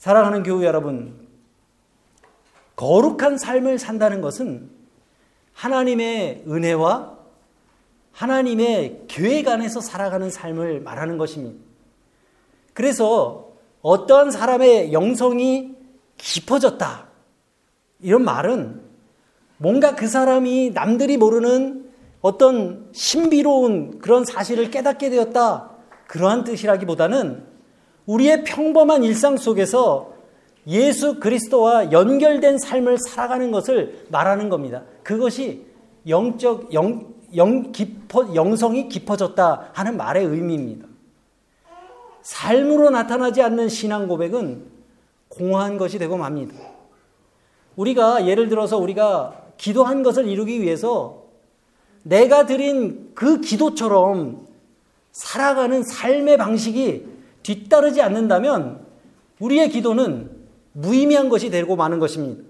사랑하는 0.07 0.43
교우 0.43 0.63
여러분, 0.63 1.13
거룩한 2.77 3.37
삶을 3.37 3.77
산다는 3.77 4.21
것은 4.21 4.69
하나님의 5.51 6.45
은혜와 6.47 7.17
하나님의 8.13 9.03
계획 9.09 9.49
안에서 9.49 9.81
살아가는 9.81 10.29
삶을 10.29 10.79
말하는 10.79 11.17
것입니다. 11.17 11.61
그래서 12.73 13.51
어떠한 13.81 14.31
사람의 14.31 14.93
영성이 14.93 15.75
깊어졌다. 16.15 17.07
이런 17.99 18.23
말은 18.23 18.81
뭔가 19.57 19.93
그 19.95 20.07
사람이 20.07 20.71
남들이 20.73 21.17
모르는 21.17 21.91
어떤 22.21 22.87
신비로운 22.93 23.99
그런 23.99 24.23
사실을 24.23 24.71
깨닫게 24.71 25.09
되었다. 25.09 25.71
그러한 26.07 26.45
뜻이라기보다는 26.45 27.46
우리의 28.07 28.43
평범한 28.43 29.03
일상 29.03 29.37
속에서 29.37 30.13
예수 30.65 31.19
그리스도와 31.19 31.91
연결된 31.91 32.57
삶을 32.57 32.97
살아가는 32.97 33.51
것을 33.51 34.05
말하는 34.09 34.49
겁니다. 34.49 34.83
그것이 35.03 35.65
영적 36.07 36.73
영, 36.73 37.13
영 37.35 37.71
깊어 37.71 38.33
영성이 38.33 38.89
깊어졌다 38.89 39.69
하는 39.73 39.97
말의 39.97 40.25
의미입니다. 40.25 40.87
삶으로 42.21 42.89
나타나지 42.89 43.41
않는 43.41 43.69
신앙 43.69 44.07
고백은 44.07 44.65
공허한 45.29 45.77
것이 45.77 45.97
되고 45.99 46.17
맙니다. 46.17 46.53
우리가 47.75 48.25
예를 48.27 48.49
들어서 48.49 48.77
우리가 48.77 49.45
기도한 49.57 50.03
것을 50.03 50.27
이루기 50.27 50.61
위해서 50.61 51.23
내가 52.03 52.45
드린 52.45 53.11
그 53.13 53.41
기도처럼 53.41 54.45
살아가는 55.11 55.83
삶의 55.83 56.37
방식이 56.37 57.16
뒤따르지 57.47 58.01
않는다면 58.01 58.85
우리의 59.39 59.69
기도는 59.69 60.29
무의미한 60.73 61.29
것이 61.29 61.49
되고 61.49 61.77
마는 61.77 61.99
것입니다. 61.99 62.43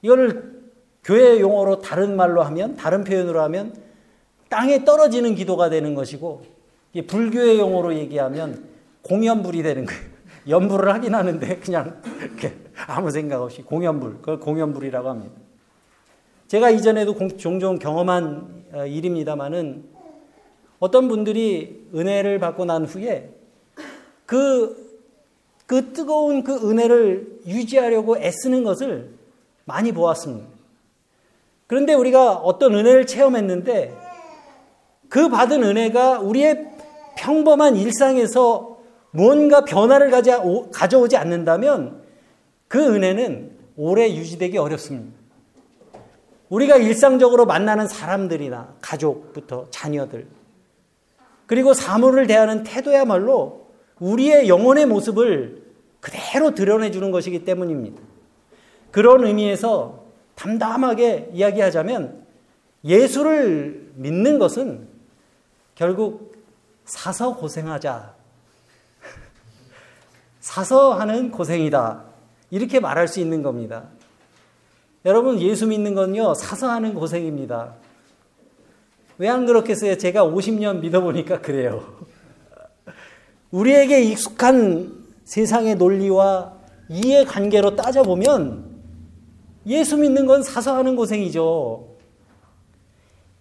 이거를 0.00 0.62
교회 1.04 1.38
용어로 1.40 1.80
다른 1.80 2.16
말로 2.16 2.42
하면, 2.42 2.74
다른 2.76 3.04
표현으로 3.04 3.42
하면 3.42 3.74
땅에 4.48 4.84
떨어지는 4.84 5.34
기도가 5.34 5.68
되는 5.68 5.94
것이고, 5.94 6.42
불교의 7.06 7.58
용어로 7.58 7.96
얘기하면 7.96 8.64
공연불이 9.02 9.62
되는 9.62 9.84
거예요. 9.84 10.00
연불을 10.48 10.92
하긴 10.94 11.14
하는데 11.14 11.56
그냥 11.56 12.00
아무 12.86 13.10
생각 13.10 13.42
없이 13.42 13.62
공연불, 13.62 14.16
그걸 14.16 14.40
공연불이라고 14.40 15.08
합니다. 15.08 15.34
제가 16.48 16.70
이전에도 16.70 17.14
종종 17.36 17.78
경험한 17.78 18.64
어, 18.72 18.86
일입니다만은 18.86 19.84
어떤 20.78 21.08
분들이 21.08 21.88
은혜를 21.94 22.38
받고 22.38 22.66
난 22.66 22.84
후에 22.84 23.33
그, 24.26 25.02
그 25.66 25.92
뜨거운 25.92 26.42
그 26.42 26.70
은혜를 26.70 27.40
유지하려고 27.46 28.16
애쓰는 28.18 28.64
것을 28.64 29.10
많이 29.64 29.92
보았습니다. 29.92 30.46
그런데 31.66 31.94
우리가 31.94 32.34
어떤 32.34 32.74
은혜를 32.74 33.06
체험했는데 33.06 33.96
그 35.08 35.28
받은 35.28 35.62
은혜가 35.62 36.20
우리의 36.20 36.70
평범한 37.16 37.76
일상에서 37.76 38.78
무언가 39.10 39.64
변화를 39.64 40.10
가져오지 40.72 41.16
않는다면 41.16 42.02
그 42.68 42.94
은혜는 42.94 43.52
오래 43.76 44.12
유지되기 44.12 44.58
어렵습니다. 44.58 45.16
우리가 46.48 46.76
일상적으로 46.76 47.46
만나는 47.46 47.86
사람들이나 47.86 48.74
가족부터 48.80 49.68
자녀들, 49.70 50.26
그리고 51.46 51.74
사물을 51.74 52.26
대하는 52.26 52.62
태도야말로 52.64 53.63
우리의 54.00 54.48
영혼의 54.48 54.86
모습을 54.86 55.62
그대로 56.00 56.54
드러내 56.54 56.90
주는 56.90 57.10
것이기 57.10 57.44
때문입니다. 57.44 58.00
그런 58.90 59.24
의미에서 59.24 60.04
담담하게 60.34 61.30
이야기하자면 61.32 62.24
예수를 62.84 63.92
믿는 63.94 64.38
것은 64.38 64.88
결국 65.74 66.34
사서 66.84 67.36
고생하자. 67.36 68.14
사서 70.40 70.94
하는 70.94 71.30
고생이다. 71.30 72.04
이렇게 72.50 72.80
말할 72.80 73.08
수 73.08 73.20
있는 73.20 73.42
겁니다. 73.42 73.88
여러분, 75.04 75.40
예수 75.40 75.66
믿는 75.66 75.94
건요, 75.94 76.34
사서 76.34 76.70
하는 76.70 76.94
고생입니다. 76.94 77.74
왜 79.18 79.28
안 79.28 79.46
그렇겠어요? 79.46 79.96
제가 79.96 80.24
50년 80.24 80.80
믿어보니까 80.80 81.40
그래요. 81.40 81.96
우리에게 83.54 84.02
익숙한 84.02 85.04
세상의 85.22 85.76
논리와 85.76 86.54
이해 86.88 87.24
관계로 87.24 87.76
따져보면 87.76 88.64
예수 89.66 89.96
믿는 89.96 90.26
건 90.26 90.42
사서 90.42 90.76
하는 90.76 90.96
고생이죠. 90.96 91.86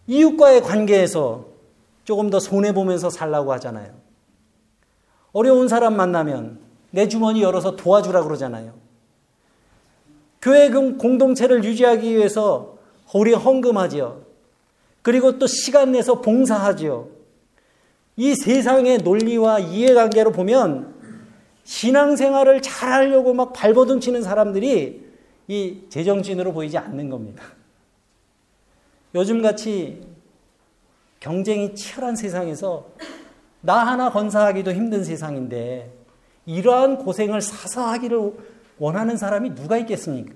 이웃과의 0.06 0.62
관계에서 0.62 1.46
조금 2.04 2.30
더 2.30 2.40
손해보면서 2.40 3.10
살라고 3.10 3.54
하잖아요. 3.54 3.92
어려운 5.32 5.68
사람 5.68 5.96
만나면 5.96 6.60
내 6.92 7.08
주머니 7.08 7.42
열어서 7.42 7.76
도와주라 7.76 8.24
그러잖아요. 8.24 8.74
교회 10.44 10.70
공동체를 10.70 11.64
유지하기 11.64 12.16
위해서 12.16 12.78
우리 13.16 13.34
헌금하지요. 13.34 14.22
그리고 15.02 15.40
또 15.40 15.48
시간 15.48 15.94
내서 15.94 16.22
봉사하지요. 16.22 17.13
이 18.16 18.36
세상의 18.36 19.00
논리와 19.00 19.60
이해관계로 19.60 20.32
보면 20.32 20.94
신앙생활을 21.64 22.62
잘하려고 22.62 23.34
막 23.34 23.54
발버둥 23.54 24.00
치는 24.00 24.22
사람들이 24.22 25.04
이 25.48 25.82
제정신으로 25.90 26.54
보이지 26.54 26.78
않는 26.78 27.10
겁니다. 27.10 27.44
요즘같이 29.16 30.06
경쟁이 31.20 31.74
치열한 31.76 32.16
세상에서 32.16 32.88
나 33.62 33.88
하나 33.88 34.12
건사하기도 34.12 34.74
힘든 34.74 35.04
세상인데 35.04 35.92
이러한 36.46 36.98
고생을 36.98 37.42
사서 37.42 37.88
하기를 37.88 38.34
원하는 38.78 39.16
사람이 39.16 39.56
누가 39.56 39.78
있겠습니까? 39.78 40.34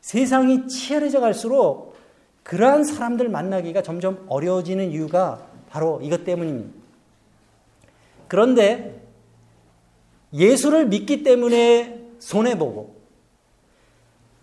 세상이 0.00 0.68
치열해져 0.68 1.20
갈수록 1.20 1.96
그러한 2.42 2.84
사람들 2.84 3.28
만나기가 3.28 3.82
점점 3.82 4.24
어려워지는 4.28 4.90
이유가 4.90 5.53
바로 5.74 5.98
이것 6.00 6.24
때문입니다. 6.24 6.70
그런데 8.28 9.02
예수를 10.32 10.86
믿기 10.86 11.24
때문에 11.24 12.00
손해보고 12.20 12.94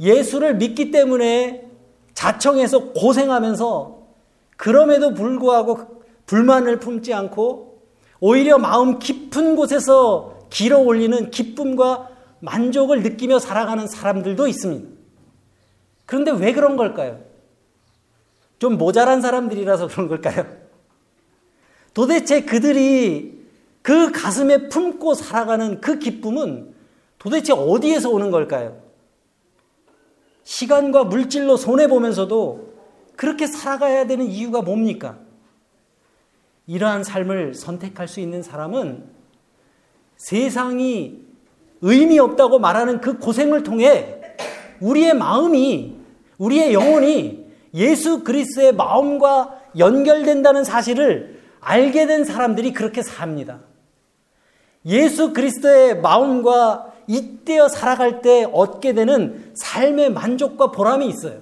예수를 0.01 0.55
믿기 0.55 0.91
때문에 0.91 1.69
자청해서 2.13 2.91
고생하면서 2.91 4.07
그럼에도 4.57 5.13
불구하고 5.13 6.03
불만을 6.25 6.81
품지 6.81 7.13
않고 7.13 7.81
오히려 8.19 8.57
마음 8.57 8.99
깊은 8.99 9.55
곳에서 9.55 10.37
길어 10.49 10.79
올리는 10.79 11.31
기쁨과 11.31 12.09
만족을 12.41 13.03
느끼며 13.03 13.39
살아가는 13.39 13.87
사람들도 13.87 14.47
있습니다. 14.47 14.89
그런데 16.05 16.31
왜 16.31 16.51
그런 16.51 16.75
걸까요? 16.75 17.21
좀 18.59 18.77
모자란 18.77 19.21
사람들이라서 19.21 19.87
그런 19.87 20.09
걸까요? 20.09 20.60
도대체 21.93 22.43
그들이 22.43 23.41
그 23.81 24.11
가슴에 24.11 24.69
품고 24.69 25.13
살아가는 25.13 25.81
그 25.81 25.99
기쁨은 25.99 26.73
도대체 27.17 27.53
어디에서 27.53 28.09
오는 28.09 28.31
걸까요? 28.31 28.81
시간과 30.43 31.05
물질로 31.05 31.57
손해보면서도 31.57 32.71
그렇게 33.15 33.47
살아가야 33.47 34.07
되는 34.07 34.25
이유가 34.25 34.61
뭡니까? 34.61 35.17
이러한 36.67 37.03
삶을 37.03 37.53
선택할 37.53 38.07
수 38.07 38.19
있는 38.19 38.41
사람은 38.41 39.03
세상이 40.17 41.19
의미 41.81 42.19
없다고 42.19 42.59
말하는 42.59 43.01
그 43.01 43.17
고생을 43.17 43.63
통해 43.63 44.21
우리의 44.79 45.13
마음이, 45.15 45.97
우리의 46.37 46.73
영혼이 46.73 47.45
예수 47.73 48.23
그리스의 48.23 48.73
마음과 48.73 49.61
연결된다는 49.77 50.63
사실을 50.63 51.40
알게 51.61 52.07
된 52.07 52.25
사람들이 52.25 52.73
그렇게 52.73 53.01
삽니다. 53.01 53.59
예수 54.85 55.31
그리스도의 55.31 56.01
마음과 56.01 56.93
잇대어 57.07 57.67
살아갈 57.67 58.21
때 58.21 58.45
얻게 58.51 58.93
되는 58.93 59.51
삶의 59.55 60.11
만족과 60.11 60.71
보람이 60.71 61.07
있어요. 61.07 61.41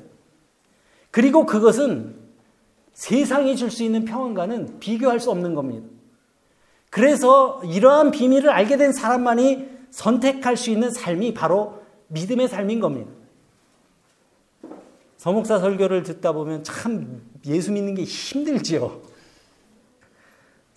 그리고 1.12 1.46
그것은 1.46 2.16
세상이 2.94 3.56
줄 3.56 3.72
수 3.72 3.84
있는 3.84 4.04
평안과는 4.04 4.80
비교할 4.80 5.20
수 5.20 5.32
없는 5.32 5.56
겁니다. 5.56 5.88
그래서 6.90 7.62
이러한 7.64 8.12
비밀을 8.12 8.50
알게 8.50 8.78
된 8.78 8.92
사람만이 8.92 9.70
선택할 9.92 10.58
수 10.58 10.70
있는 10.70 10.92
삶이 10.92 11.34
바로 11.34 11.82
믿음의 12.08 12.50
삶인 12.50 12.80
겁니다. 12.80 13.10
서목사 15.18 15.60
설교를 15.60 16.04
듣다 16.04 16.32
보면 16.32 16.64
참 16.64 17.22
예수 17.46 17.72
믿는 17.72 17.96
게 17.96 18.04
힘들지요. 18.04 19.02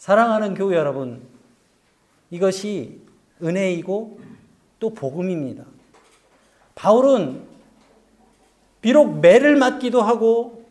사랑하는 0.03 0.55
교회 0.55 0.77
여러분, 0.77 1.23
이것이 2.33 3.03
은혜이고 3.41 4.19
또 4.81 4.95
복음입니다. 4.95 5.63
바울은 6.75 7.45
비록 8.81 9.21
매를 9.21 9.55
맞기도 9.55 10.03
하고 10.03 10.65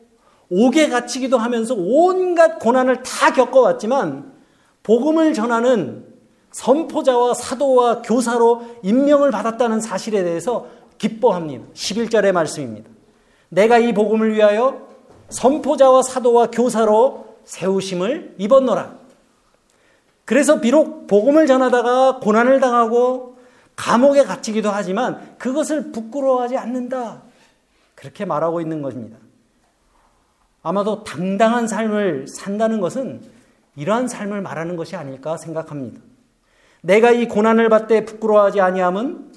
옥에 0.50 0.90
갇히기도 0.90 1.38
하면서 1.38 1.74
온갖 1.78 2.60
고난을 2.60 3.04
다 3.04 3.32
겪어왔지만 3.32 4.34
복음을 4.84 5.34
전하는 5.34 6.06
선포자와 6.52 7.34
사도와 7.34 8.02
교사로 8.02 8.80
임명을 8.84 9.32
받았다는 9.32 9.80
사실에 9.80 10.26
대해서 10.26 10.68
기뻐합니다. 10.98 11.68
11절의 11.74 12.34
말씀입니다. 12.34 12.90
내가 13.48 13.78
이 13.78 13.94
복음을 13.94 14.34
위하여 14.36 14.90
선포자와 15.30 16.02
사도와 16.02 16.48
교사로 16.48 17.38
세우심을 17.46 18.36
입었노라. 18.38 19.00
그래서 20.32 20.62
비록 20.62 21.08
복음을 21.08 21.46
전하다가 21.46 22.20
고난을 22.20 22.62
당하고 22.62 23.36
감옥에 23.76 24.24
갇히기도 24.24 24.70
하지만 24.70 25.36
그것을 25.38 25.92
부끄러워하지 25.92 26.56
않는다. 26.56 27.24
그렇게 27.96 28.24
말하고 28.24 28.62
있는 28.62 28.82
것입니다. 28.82 29.18
아마도 30.64 31.04
당당한 31.04 31.68
삶을 31.68 32.28
산다는 32.30 32.80
것은 32.80 33.20
이러한 33.76 34.08
삶을 34.08 34.42
말하는 34.42 34.78
것이 34.78 34.96
아닐까 34.96 35.36
생각합니다. 35.36 36.00
내가 36.80 37.12
이 37.12 37.28
고난을 37.28 37.68
받되 37.68 38.06
부끄러워하지 38.06 38.62
아니함은 38.62 39.34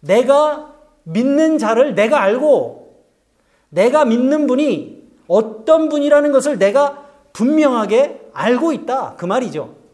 내가 0.00 0.74
믿는 1.04 1.58
자를 1.58 1.94
내가 1.94 2.20
알고 2.20 3.04
내가 3.68 4.04
믿는 4.04 4.48
분이 4.48 5.04
어떤 5.28 5.88
분이라는 5.88 6.32
것을 6.32 6.58
내가 6.58 7.06
분명하게 7.32 8.30
알고 8.32 8.72
있다. 8.72 9.14
그 9.14 9.24
말이죠. 9.24 9.85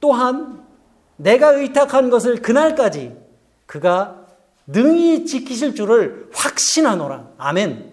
또한 0.00 0.64
내가 1.16 1.52
의탁한 1.52 2.10
것을 2.10 2.42
그날까지 2.42 3.16
그가 3.66 4.26
능히 4.66 5.26
지키실 5.26 5.74
줄을 5.74 6.28
확신하노라. 6.32 7.32
아멘. 7.38 7.92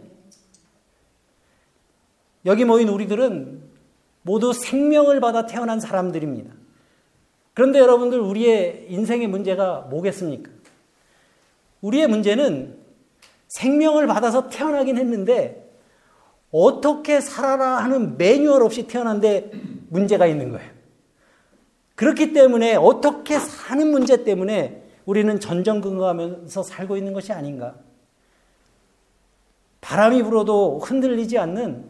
여기 2.45 2.65
모인 2.65 2.87
우리들은 2.87 3.61
모두 4.21 4.53
생명을 4.53 5.19
받아 5.19 5.45
태어난 5.45 5.79
사람들입니다. 5.79 6.53
그런데 7.53 7.79
여러분들 7.79 8.19
우리의 8.19 8.87
인생의 8.89 9.27
문제가 9.27 9.87
뭐겠습니까? 9.89 10.51
우리의 11.81 12.07
문제는 12.07 12.77
생명을 13.47 14.07
받아서 14.07 14.49
태어나긴 14.49 14.97
했는데 14.97 15.67
어떻게 16.51 17.19
살아라 17.19 17.77
하는 17.77 18.17
매뉴얼 18.17 18.63
없이 18.63 18.87
태어난데 18.87 19.51
문제가 19.89 20.27
있는 20.27 20.51
거예요. 20.51 20.76
그렇기 21.97 22.31
때문에 22.31 22.75
어떻게 22.75 23.39
사는 23.39 23.87
문제 23.89 24.23
때문에 24.23 24.83
우리는 25.05 25.39
전전긍긍하면서 25.39 26.61
살고 26.61 26.95
있는 26.95 27.11
것이 27.11 27.33
아닌가. 27.33 27.73
바람이 29.81 30.21
불어도 30.21 30.77
흔들리지 30.77 31.39
않는 31.39 31.85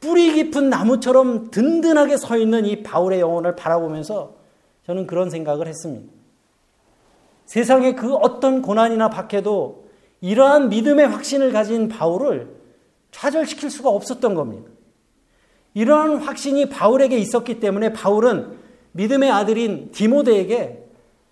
뿌리 0.00 0.32
깊은 0.32 0.68
나무처럼 0.68 1.52
든든하게 1.52 2.16
서 2.16 2.36
있는 2.36 2.66
이 2.66 2.82
바울의 2.82 3.20
영혼을 3.20 3.54
바라보면서 3.54 4.34
저는 4.86 5.06
그런 5.06 5.30
생각을 5.30 5.68
했습니다. 5.68 6.12
세상에 7.46 7.94
그 7.94 8.14
어떤 8.14 8.60
고난이나 8.60 9.08
박해도 9.08 9.84
이러한 10.20 10.68
믿음의 10.68 11.06
확신을 11.06 11.52
가진 11.52 11.86
바울을 11.86 12.56
좌절시킬 13.12 13.70
수가 13.70 13.88
없었던 13.90 14.34
겁니다. 14.34 14.68
이러한 15.74 16.16
확신이 16.16 16.68
바울에게 16.68 17.16
있었기 17.18 17.60
때문에 17.60 17.92
바울은 17.92 18.61
믿음의 18.92 19.30
아들인 19.30 19.90
디모데에게 19.92 20.84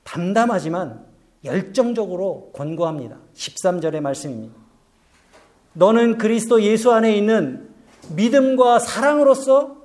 담담하지만 0.05 1.05
열정적으로 1.45 2.51
권고합니다. 2.55 3.17
13절의 3.35 4.01
말씀입니다. 4.01 4.55
너는 5.73 6.19
그리스도 6.19 6.63
예수 6.63 6.93
안에 6.93 7.17
있는 7.17 7.69
믿음과 8.15 8.79
사랑으로서 8.79 9.77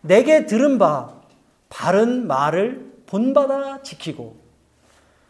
내게 0.00 0.46
들은 0.46 0.78
바 0.78 1.14
바른 1.68 2.26
말을 2.26 2.90
본받아 3.06 3.82
지키고 3.82 4.36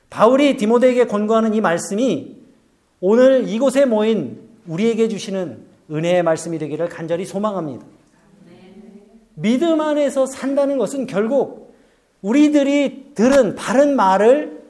바울이 0.08 0.56
디모데에게 0.56 1.06
권고하는 1.06 1.54
이 1.54 1.60
말씀이 1.60 2.36
오늘 3.00 3.48
이곳에 3.48 3.84
모인 3.84 4.48
우리에게 4.66 5.08
주시는 5.08 5.64
은혜의 5.90 6.22
말씀이 6.22 6.58
되기를 6.58 6.88
간절히 6.88 7.24
소망합니다. 7.24 7.84
믿음 9.34 9.80
안에서 9.80 10.26
산다는 10.26 10.78
것은 10.78 11.06
결국 11.06 11.69
우리들이 12.22 13.12
들은 13.14 13.54
바른 13.54 13.96
말을 13.96 14.60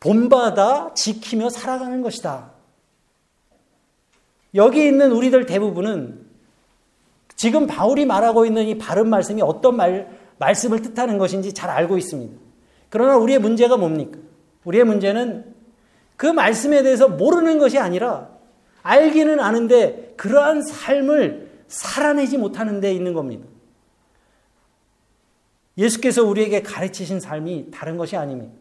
본받아 0.00 0.92
지키며 0.94 1.48
살아가는 1.48 2.02
것이다. 2.02 2.52
여기 4.54 4.86
있는 4.86 5.12
우리들 5.12 5.46
대부분은 5.46 6.24
지금 7.36 7.66
바울이 7.66 8.04
말하고 8.04 8.46
있는 8.46 8.66
이 8.66 8.78
바른 8.78 9.08
말씀이 9.08 9.42
어떤 9.42 9.76
말, 9.76 10.08
말씀을 10.38 10.82
뜻하는 10.82 11.18
것인지 11.18 11.52
잘 11.52 11.70
알고 11.70 11.98
있습니다. 11.98 12.34
그러나 12.90 13.16
우리의 13.16 13.38
문제가 13.38 13.76
뭡니까? 13.76 14.18
우리의 14.64 14.84
문제는 14.84 15.52
그 16.16 16.26
말씀에 16.26 16.82
대해서 16.82 17.08
모르는 17.08 17.58
것이 17.58 17.78
아니라 17.78 18.28
알기는 18.82 19.40
아는데 19.40 20.14
그러한 20.16 20.62
삶을 20.62 21.50
살아내지 21.66 22.38
못하는 22.38 22.80
데 22.80 22.92
있는 22.92 23.14
겁니다. 23.14 23.46
예수께서 25.76 26.24
우리에게 26.24 26.62
가르치신 26.62 27.20
삶이 27.20 27.70
다른 27.72 27.96
것이 27.96 28.16
아닙니다. 28.16 28.52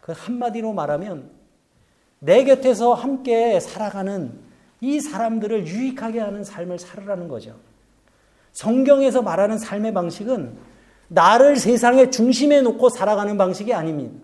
그 0.00 0.12
한마디로 0.16 0.72
말하면 0.72 1.30
내 2.18 2.44
곁에서 2.44 2.94
함께 2.94 3.58
살아가는 3.60 4.32
이 4.80 5.00
사람들을 5.00 5.66
유익하게 5.66 6.20
하는 6.20 6.44
삶을 6.44 6.78
살으라는 6.78 7.28
거죠. 7.28 7.56
성경에서 8.52 9.22
말하는 9.22 9.58
삶의 9.58 9.94
방식은 9.94 10.56
나를 11.08 11.56
세상의 11.56 12.10
중심에 12.10 12.60
놓고 12.60 12.88
살아가는 12.88 13.36
방식이 13.36 13.74
아닙니다. 13.74 14.14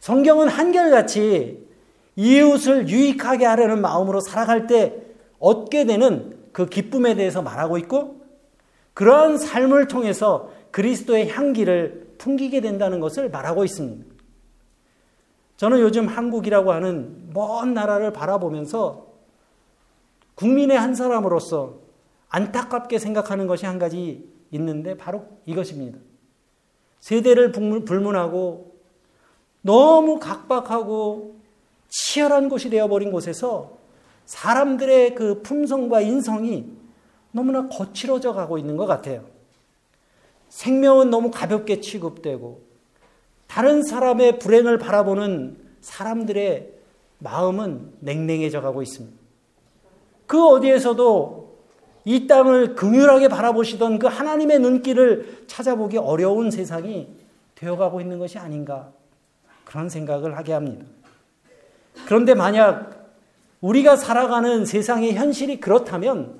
성경은 0.00 0.48
한결같이 0.48 1.66
이웃을 2.16 2.88
유익하게 2.88 3.44
하려는 3.44 3.80
마음으로 3.80 4.20
살아갈 4.20 4.66
때 4.66 4.94
얻게 5.38 5.84
되는 5.84 6.36
그 6.52 6.66
기쁨에 6.66 7.14
대해서 7.14 7.42
말하고 7.42 7.78
있고 7.78 8.22
그러한 8.94 9.38
삶을 9.38 9.88
통해서 9.88 10.50
그리스도의 10.74 11.30
향기를 11.30 12.16
풍기게 12.18 12.60
된다는 12.60 12.98
것을 12.98 13.30
말하고 13.30 13.64
있습니다. 13.64 14.04
저는 15.56 15.78
요즘 15.78 16.08
한국이라고 16.08 16.72
하는 16.72 17.30
먼 17.32 17.74
나라를 17.74 18.12
바라보면서 18.12 19.06
국민의 20.34 20.76
한 20.76 20.96
사람으로서 20.96 21.76
안타깝게 22.28 22.98
생각하는 22.98 23.46
것이 23.46 23.66
한 23.66 23.78
가지 23.78 24.28
있는데 24.50 24.96
바로 24.96 25.28
이것입니다. 25.46 26.00
세대를 26.98 27.52
불문하고 27.52 28.74
너무 29.62 30.18
각박하고 30.18 31.36
치열한 31.88 32.48
곳이 32.48 32.68
되어버린 32.68 33.12
곳에서 33.12 33.78
사람들의 34.24 35.14
그 35.14 35.40
품성과 35.42 36.00
인성이 36.00 36.66
너무나 37.30 37.68
거칠어져 37.68 38.32
가고 38.32 38.58
있는 38.58 38.76
것 38.76 38.86
같아요. 38.86 39.33
생명은 40.54 41.10
너무 41.10 41.32
가볍게 41.32 41.80
취급되고 41.80 42.62
다른 43.48 43.82
사람의 43.82 44.38
불행을 44.38 44.78
바라보는 44.78 45.56
사람들의 45.80 46.72
마음은 47.18 47.94
냉랭해져 47.98 48.60
가고 48.60 48.80
있습니다. 48.80 49.16
그 50.28 50.46
어디에서도 50.46 51.58
이 52.04 52.28
땅을 52.28 52.76
긍휼하게 52.76 53.28
바라보시던 53.28 53.98
그 53.98 54.06
하나님의 54.06 54.60
눈길을 54.60 55.44
찾아보기 55.48 55.98
어려운 55.98 56.52
세상이 56.52 57.08
되어가고 57.56 58.00
있는 58.00 58.20
것이 58.20 58.38
아닌가 58.38 58.92
그런 59.64 59.88
생각을 59.88 60.36
하게 60.36 60.52
합니다. 60.52 60.86
그런데 62.06 62.34
만약 62.34 63.12
우리가 63.60 63.96
살아가는 63.96 64.64
세상의 64.64 65.14
현실이 65.14 65.58
그렇다면 65.58 66.38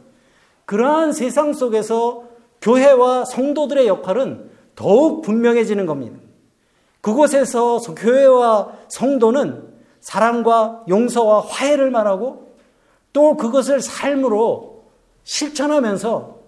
그러한 0.66 1.12
세상 1.12 1.52
속에서 1.52 2.33
교회와 2.64 3.26
성도들의 3.26 3.86
역할은 3.86 4.50
더욱 4.74 5.20
분명해지는 5.20 5.84
겁니다. 5.84 6.18
그곳에서 7.02 7.78
교회와 7.78 8.72
성도는 8.88 9.74
사랑과 10.00 10.82
용서와 10.88 11.42
화해를 11.42 11.90
말하고 11.90 12.54
또 13.12 13.36
그것을 13.36 13.80
삶으로 13.80 14.84
실천하면서 15.24 16.38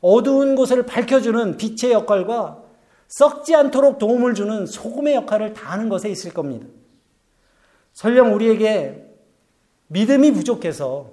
어두운 0.00 0.56
곳을 0.56 0.86
밝혀주는 0.86 1.58
빛의 1.58 1.92
역할과 1.92 2.62
썩지 3.08 3.54
않도록 3.54 3.98
도움을 3.98 4.34
주는 4.34 4.64
소금의 4.64 5.14
역할을 5.14 5.52
다하는 5.52 5.90
것에 5.90 6.08
있을 6.08 6.32
겁니다. 6.32 6.66
설령 7.92 8.34
우리에게 8.34 9.04
믿음이 9.88 10.32
부족해서 10.32 11.10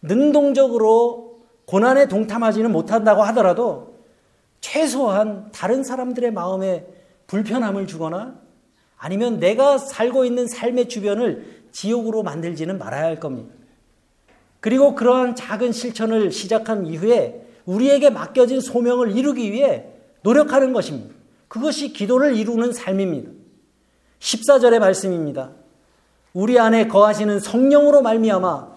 능동적으로 0.00 1.31
고난에 1.72 2.06
동참하지는 2.06 2.70
못한다고 2.70 3.22
하더라도 3.22 3.94
최소한 4.60 5.50
다른 5.52 5.82
사람들의 5.82 6.30
마음에 6.30 6.86
불편함을 7.28 7.86
주거나 7.86 8.34
아니면 8.98 9.40
내가 9.40 9.78
살고 9.78 10.26
있는 10.26 10.46
삶의 10.46 10.90
주변을 10.90 11.62
지옥으로 11.72 12.24
만들지는 12.24 12.76
말아야 12.76 13.04
할 13.04 13.18
겁니다. 13.18 13.54
그리고 14.60 14.94
그러한 14.94 15.34
작은 15.34 15.72
실천을 15.72 16.30
시작한 16.30 16.84
이후에 16.84 17.42
우리에게 17.64 18.10
맡겨진 18.10 18.60
소명을 18.60 19.16
이루기 19.16 19.50
위해 19.50 19.86
노력하는 20.20 20.74
것입니다. 20.74 21.14
그것이 21.48 21.94
기도를 21.94 22.36
이루는 22.36 22.74
삶입니다. 22.74 23.30
14절의 24.20 24.78
말씀입니다. 24.78 25.52
우리 26.34 26.58
안에 26.58 26.88
거하시는 26.88 27.40
성령으로 27.40 28.02
말미암아 28.02 28.74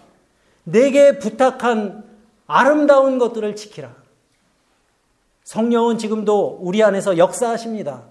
내게 0.64 1.20
부탁한 1.20 2.05
아름다운 2.48 3.18
것들을 3.18 3.56
지키라. 3.56 3.96
성령은 5.44 5.98
지금도 5.98 6.60
우리 6.62 6.84
안에서 6.84 7.18
역사하십니다. 7.18 8.04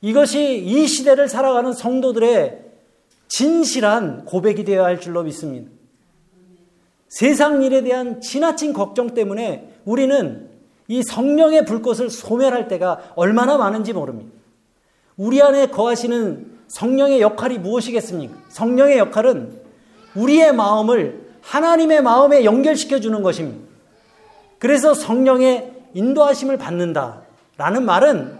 이것이 0.00 0.58
이 0.58 0.86
시대를 0.86 1.28
살아가는 1.28 1.72
성도들의 1.72 2.64
진실한 3.28 4.24
고백이 4.24 4.64
되어야 4.64 4.84
할 4.84 5.00
줄로 5.00 5.22
믿습니다. 5.22 5.70
세상 7.08 7.62
일에 7.62 7.82
대한 7.82 8.20
지나친 8.20 8.72
걱정 8.72 9.14
때문에 9.14 9.72
우리는 9.84 10.50
이 10.88 11.02
성령의 11.02 11.64
불꽃을 11.64 12.10
소멸할 12.10 12.68
때가 12.68 13.12
얼마나 13.16 13.56
많은지 13.56 13.92
모릅니다. 13.92 14.32
우리 15.16 15.40
안에 15.40 15.68
거하시는 15.68 16.58
성령의 16.68 17.20
역할이 17.20 17.58
무엇이겠습니까? 17.58 18.34
성령의 18.48 18.98
역할은 18.98 19.60
우리의 20.14 20.54
마음을 20.54 21.21
하나님의 21.42 22.02
마음에 22.02 22.44
연결시켜 22.44 23.00
주는 23.00 23.22
것입니다. 23.22 23.68
그래서 24.58 24.94
성령의 24.94 25.72
인도하심을 25.94 26.56
받는다라는 26.56 27.84
말은 27.84 28.38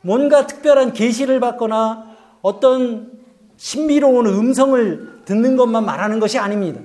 뭔가 0.00 0.46
특별한 0.46 0.92
계시를 0.92 1.40
받거나 1.40 2.06
어떤 2.40 3.12
신비로운 3.56 4.26
음성을 4.26 5.22
듣는 5.24 5.56
것만 5.56 5.84
말하는 5.84 6.18
것이 6.18 6.38
아닙니다. 6.38 6.80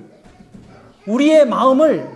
우리의 1.06 1.46
마음을 1.46 2.08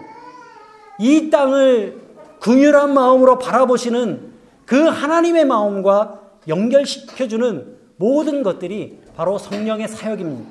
이 1.00 1.30
땅을 1.30 2.00
긍휼한 2.40 2.94
마음으로 2.94 3.38
바라보시는 3.38 4.32
그 4.66 4.84
하나님의 4.84 5.44
마음과 5.46 6.20
연결시켜주는 6.48 7.76
모든 7.96 8.42
것들이 8.42 9.00
바로 9.16 9.38
성령의 9.38 9.88
사역입니다. 9.88 10.50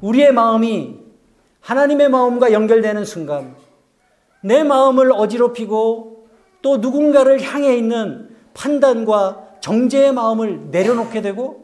우리의 0.00 0.32
마음이 0.32 1.01
하나님의 1.62 2.10
마음과 2.10 2.52
연결되는 2.52 3.04
순간 3.04 3.56
내 4.42 4.62
마음을 4.64 5.12
어지럽히고 5.12 6.26
또 6.60 6.76
누군가를 6.78 7.40
향해 7.42 7.76
있는 7.76 8.28
판단과 8.54 9.56
정죄의 9.60 10.12
마음을 10.12 10.70
내려놓게 10.70 11.22
되고 11.22 11.62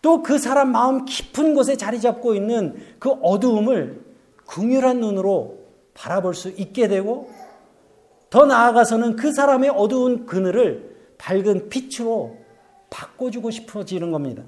또 0.00 0.22
그 0.22 0.38
사람 0.38 0.70
마음 0.72 1.04
깊은 1.04 1.54
곳에 1.54 1.76
자리 1.76 2.00
잡고 2.00 2.34
있는 2.34 2.76
그 2.98 3.10
어두움을 3.10 4.04
긍휼한 4.46 5.00
눈으로 5.00 5.58
바라볼 5.94 6.34
수 6.34 6.50
있게 6.50 6.86
되고 6.86 7.30
더 8.30 8.46
나아가서는 8.46 9.16
그 9.16 9.32
사람의 9.32 9.70
어두운 9.70 10.26
그늘을 10.26 10.96
밝은 11.18 11.68
빛으로 11.68 12.36
바꿔주고 12.90 13.50
싶어지는 13.50 14.12
겁니다. 14.12 14.44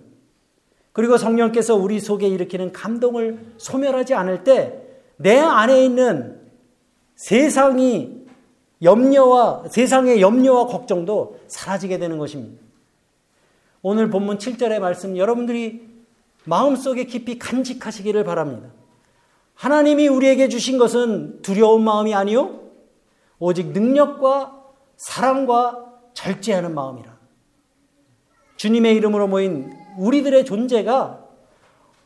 그리고 0.93 1.17
성령께서 1.17 1.77
우리 1.77 2.01
속에 2.01 2.29
일으키는 2.29 2.73
감동을 2.73 3.39
소멸하지 3.59 4.15
않을 4.15 4.45
때 4.45 4.91
내 5.23 5.39
안에 5.39 5.85
있는 5.85 6.41
세상이 7.15 8.25
염려와 8.83 9.65
세상의 9.69 10.23
염려와 10.23 10.67
걱정도 10.67 11.39
사라지게 11.47 11.99
되는 11.99 12.17
것입니다. 12.17 12.63
오늘 13.83 14.09
본문 14.09 14.39
7절의 14.39 14.79
말씀 14.79 15.19
여러분들이 15.19 15.87
마음속에 16.45 17.05
깊이 17.05 17.39
간직하시기를 17.39 18.25
바랍니다. 18.25 18.71
하나님이 19.55 20.09
우리에게 20.09 20.49
주신 20.49 20.79
것은 20.79 21.43
두려운 21.43 21.85
마음이 21.85 22.15
아니요 22.15 22.59
오직 23.39 23.73
능력과 23.73 24.59
사랑과 24.97 25.85
절제하는 26.15 26.75
마음이라. 26.75 27.10
주님의 28.61 28.95
이름으로 28.97 29.27
모인 29.27 29.73
우리들의 29.97 30.45
존재가 30.45 31.25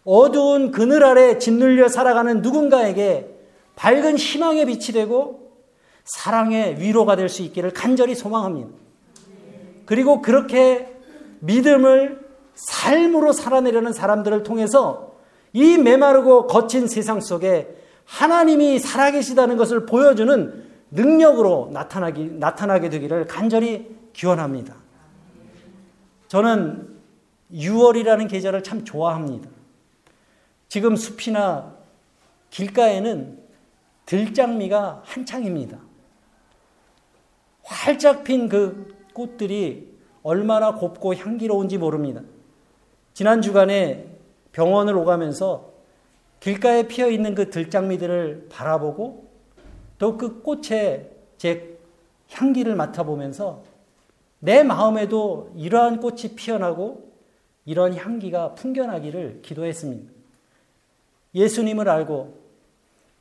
어두운 0.04 0.70
그늘 0.70 1.02
아래 1.02 1.36
짓눌려 1.36 1.88
살아가는 1.88 2.42
누군가에게 2.42 3.28
밝은 3.74 4.16
희망의 4.16 4.66
빛이 4.66 4.92
되고 4.92 5.50
사랑의 6.04 6.78
위로가 6.78 7.16
될 7.16 7.28
수 7.28 7.42
있기를 7.42 7.72
간절히 7.72 8.14
소망합니다. 8.14 8.68
그리고 9.84 10.22
그렇게 10.22 10.94
믿음을 11.40 12.20
삶으로 12.54 13.32
살아내려는 13.32 13.92
사람들을 13.92 14.44
통해서 14.44 15.16
이 15.52 15.76
메마르고 15.76 16.46
거친 16.46 16.86
세상 16.86 17.20
속에 17.20 17.66
하나님이 18.04 18.78
살아계시다는 18.78 19.56
것을 19.56 19.86
보여주는 19.86 20.64
능력으로 20.92 21.70
나타나기, 21.72 22.30
나타나게 22.38 22.90
되기를 22.90 23.26
간절히 23.26 23.88
기원합니다. 24.12 24.83
저는 26.28 26.94
6월이라는 27.52 28.28
계절을 28.28 28.62
참 28.62 28.84
좋아합니다. 28.84 29.48
지금 30.68 30.96
숲이나 30.96 31.74
길가에는 32.50 33.38
들장미가 34.06 35.02
한창입니다. 35.04 35.78
활짝 37.62 38.24
핀 38.24 38.48
그 38.48 38.94
꽃들이 39.12 39.94
얼마나 40.22 40.74
곱고 40.74 41.14
향기로운지 41.14 41.78
모릅니다. 41.78 42.22
지난 43.12 43.40
주간에 43.40 44.06
병원을 44.52 44.96
오가면서 44.96 45.72
길가에 46.40 46.88
피어 46.88 47.08
있는 47.08 47.34
그 47.34 47.50
들장미들을 47.50 48.48
바라보고 48.50 49.30
또 49.98 50.18
그 50.18 50.42
꽃에 50.42 51.10
제 51.38 51.78
향기를 52.30 52.74
맡아보면서 52.74 53.62
내 54.44 54.62
마음에도 54.62 55.50
이러한 55.57 56.00
꽃이 56.00 56.35
피어나고 56.37 57.11
이런 57.64 57.94
향기가 57.94 58.54
풍겨나기를 58.54 59.40
기도했습니다. 59.40 60.12
예수님을 61.35 61.88
알고 61.88 62.44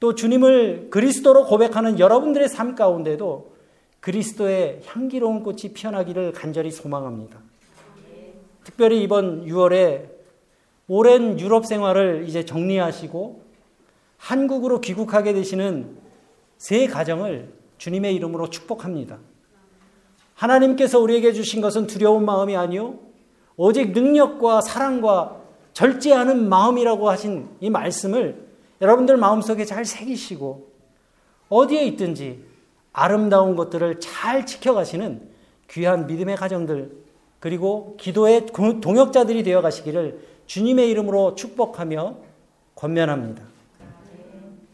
또 0.01 0.15
주님을 0.15 0.89
그리스도로 0.89 1.45
고백하는 1.45 1.97
여러분들의 1.97 2.49
삶 2.49 2.75
가운데도 2.75 3.53
그리스도의 4.01 4.81
향기로운 4.85 5.43
꽃이 5.43 5.73
피어나기를 5.73 6.33
간절히 6.33 6.71
소망합니다. 6.71 7.39
특별히 8.65 9.01
이번 9.01 9.45
6월에 9.45 10.09
오랜 10.89 11.39
유럽 11.39 11.65
생활을 11.65 12.25
이제 12.27 12.43
정리하시고 12.43 13.41
한국으로 14.17 14.81
귀국하게 14.81 15.31
되시는 15.31 15.95
세 16.57 16.85
가정을 16.85 17.53
주님의 17.77 18.13
이름으로 18.15 18.49
축복합니다. 18.49 19.19
하나님께서 20.35 20.99
우리에게 20.99 21.33
주신 21.33 21.61
것은 21.61 21.87
두려운 21.87 22.25
마음이 22.25 22.55
아니요 22.55 22.95
오직 23.55 23.91
능력과 23.91 24.61
사랑과 24.61 25.41
절제하는 25.73 26.49
마음이라고 26.49 27.09
하신 27.09 27.49
이 27.59 27.69
말씀을 27.69 28.47
여러분들 28.81 29.17
마음속에 29.17 29.65
잘 29.65 29.85
새기시고 29.85 30.67
어디에 31.49 31.85
있든지 31.85 32.43
아름다운 32.91 33.55
것들을 33.55 33.99
잘 33.99 34.45
지켜가시는 34.45 35.29
귀한 35.69 36.07
믿음의 36.07 36.35
가정들 36.35 36.91
그리고 37.39 37.95
기도의 37.99 38.47
동역자들이 38.81 39.43
되어 39.43 39.61
가시기를 39.61 40.19
주님의 40.45 40.89
이름으로 40.91 41.35
축복하며 41.35 42.15
권면합니다. 42.75 43.52